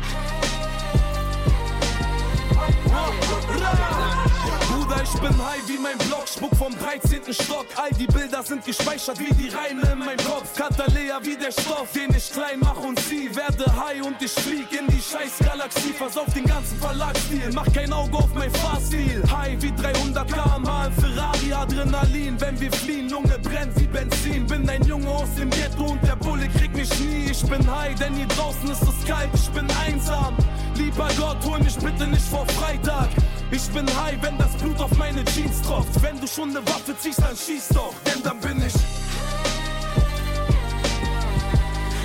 Bin 5.21 5.37
high 5.37 5.61
wie 5.67 5.77
mein 5.77 5.97
Block, 5.99 6.27
spuck 6.27 6.55
vom 6.55 6.73
13. 6.77 7.33
Stock. 7.33 7.67
All 7.75 7.91
die 7.91 8.07
Bilder 8.07 8.41
sind 8.43 8.65
gespeichert 8.65 9.19
wie 9.19 9.33
die 9.33 9.49
Reime 9.49 9.81
in 9.93 9.99
meinem 9.99 10.17
Kopf. 10.17 10.55
Katalea 10.55 11.19
wie 11.21 11.37
der 11.37 11.51
Stoff, 11.51 11.91
den 11.93 12.13
ich 12.15 12.31
klein 12.31 12.59
mach 12.59 12.77
und 12.77 12.99
zieh. 12.99 13.29
Werde 13.35 13.65
high 13.65 14.01
und 14.01 14.21
ich 14.21 14.31
flieg 14.31 14.71
in 14.71 14.87
die 14.87 15.01
scheiß 15.01 15.37
Galaxie. 15.45 15.93
Versauf 15.93 16.25
den 16.33 16.45
ganzen 16.45 16.77
Verlagsstil, 16.79 17.51
mach 17.53 17.71
kein 17.71 17.93
Auge 17.93 18.17
auf 18.17 18.33
mein 18.33 18.51
Fahrstil. 18.51 19.23
High 19.31 19.61
wie 19.61 19.71
300 19.71 20.27
km/h 20.27 20.87
im 20.87 20.93
Ferrari, 20.93 21.53
Adrenalin. 21.53 22.41
Wenn 22.41 22.59
wir 22.59 22.71
fliehen, 22.71 23.09
Lunge 23.09 23.37
brennt 23.39 23.79
wie 23.79 23.87
Benzin. 23.87 24.47
Bin 24.47 24.67
ein 24.67 24.83
Junge 24.83 25.09
aus 25.09 25.33
dem 25.37 25.49
Ghetto 25.51 25.85
und 25.85 26.03
der 26.03 26.15
Bulle 26.15 26.47
kriegt 26.49 26.75
mich 26.75 26.99
nie. 26.99 27.29
Ich 27.29 27.43
bin 27.43 27.63
high, 27.71 27.93
denn 27.95 28.15
hier 28.15 28.27
draußen 28.27 28.71
ist 28.71 28.81
es 28.81 29.05
kalt, 29.05 29.29
ich 29.33 29.49
bin 29.49 29.67
einsam. 29.85 30.35
Lieber 30.75 31.09
Gott, 31.17 31.37
hol 31.45 31.59
mich 31.59 31.77
bitte 31.77 32.07
nicht 32.07 32.25
vor 32.25 32.45
Freitag. 32.47 33.09
Ich 33.51 33.67
bin 33.71 33.85
high, 34.01 34.17
wenn 34.21 34.37
das 34.37 34.53
Blut 34.53 34.79
auf 34.79 34.95
meine 34.97 35.25
Jeans 35.25 35.61
tropft. 35.61 36.01
Wenn 36.01 36.19
du 36.19 36.25
schon 36.25 36.51
eine 36.51 36.65
Waffe 36.67 36.97
ziehst, 36.97 37.21
dann 37.21 37.35
schieß 37.35 37.67
doch, 37.69 37.93
denn 38.05 38.23
dann 38.23 38.39
bin 38.39 38.57
ich. 38.65 38.73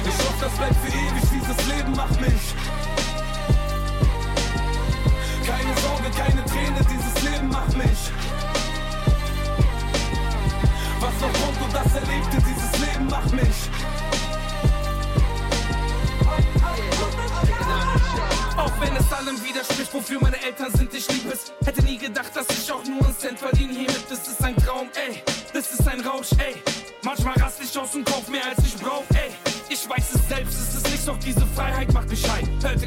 Ich 0.09 0.19
hoffe, 0.25 0.41
das 0.41 0.53
bleibt 0.53 0.77
für 0.77 0.89
ewig, 0.89 1.23
dieses 1.33 1.67
Leben 1.69 1.93
macht 1.95 2.21
mich. 2.21 2.55
Keine 5.47 5.77
Sorge, 5.79 6.11
keine 6.17 6.45
Träne, 6.47 6.81
dieses 6.91 7.23
Leben 7.23 7.49
macht 7.49 7.77
mich. 7.77 8.11
Was 10.99 11.15
noch 11.21 11.33
kommt 11.33 11.63
und 11.63 11.75
das 11.75 11.95
Erlebte, 11.95 12.39
dieses 12.43 12.79
Leben 12.81 13.07
macht 13.07 13.33
mich. 13.33 13.71
Auch 18.57 18.81
wenn 18.81 18.97
es 18.97 19.13
allem 19.13 19.45
widerspricht, 19.45 19.93
wofür 19.93 20.19
meine 20.21 20.43
Eltern 20.43 20.73
sind, 20.73 20.93
ich 20.95 21.07
liebe 21.13 21.36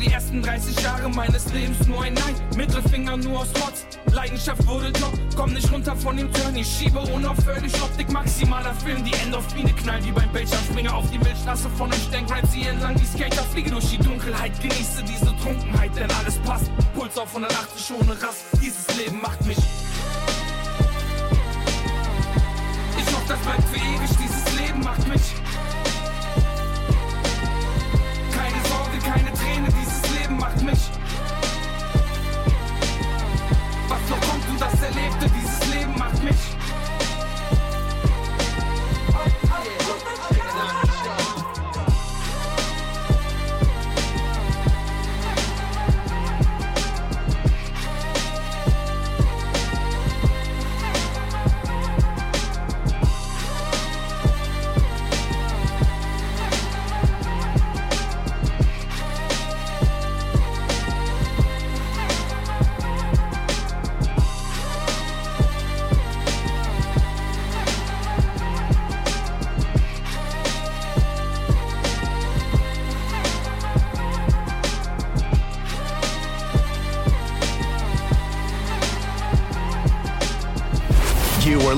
die 0.10 0.14
ersten 0.14 0.42
30 0.42 0.82
Jahre 0.82 1.10
meines 1.10 1.54
Lebens 1.54 1.88
nur 1.88 2.02
ein 2.02 2.14
Nein. 2.14 2.36
Mittelfinger 2.56 3.18
nur 3.18 3.42
aus 3.42 3.52
Trotz. 3.54 3.86
Leidenschaft 4.12 4.66
wurde 4.66 4.88
Job. 4.88 5.14
Komm 5.36 5.54
nicht 5.54 5.72
runter 5.72 5.96
von 5.96 6.18
dem 6.18 6.32
Turn, 6.34 6.56
ich 6.56 6.68
schiebe 6.68 7.00
unaufhörlich 7.00 7.74
Optik 7.82 8.12
maximaler 8.12 8.74
Film. 8.74 9.04
Die 9.04 9.14
Endorphine 9.14 9.72
knallen 9.74 10.04
wie 10.06 10.12
beim 10.12 10.32
Bildschirm. 10.32 10.60
Springe 10.70 10.94
auf 10.94 11.10
die 11.12 11.20
Milchstraße 11.20 11.70
von 11.78 11.92
einem 11.92 12.02
Stank, 12.02 12.36
ride 12.36 12.48
sie 12.48 12.64
entlang 12.64 12.96
die 12.96 13.06
Skater. 13.06 13.44
Fliege 13.44 13.72
durch 13.72 13.90
die 13.92 13.98
Dunkelheit, 13.98 14.60
genieße 14.60 15.04
diese 15.04 15.36
Trunkenheit, 15.44 15.96
denn 15.96 16.10
alles 16.12 16.38
passt. 16.40 16.72
Puls 16.96 17.18
auf 17.18 17.28
180 17.36 17.96
ohne 18.02 18.12
Rast. 18.22 18.46
Dieses 18.62 18.88
Leben 18.98 19.22
macht 19.22 19.46
mich. 19.46 19.58
Ich 22.98 23.14
hoffe, 23.14 23.28
das 23.28 23.40
bleibt 23.40 23.64
für 23.70 23.78
ewig. 23.78 24.10
Dieses 24.18 24.60
Leben 24.60 24.80
macht 24.82 25.08
mich. 25.08 25.49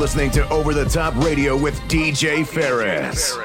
Listening 0.02 0.32
to 0.32 0.50
Over 0.50 0.74
the 0.74 0.86
Top 0.86 1.16
Radio 1.24 1.56
with 1.56 1.80
DJ 1.82 2.44
Ferris. 2.44 3.38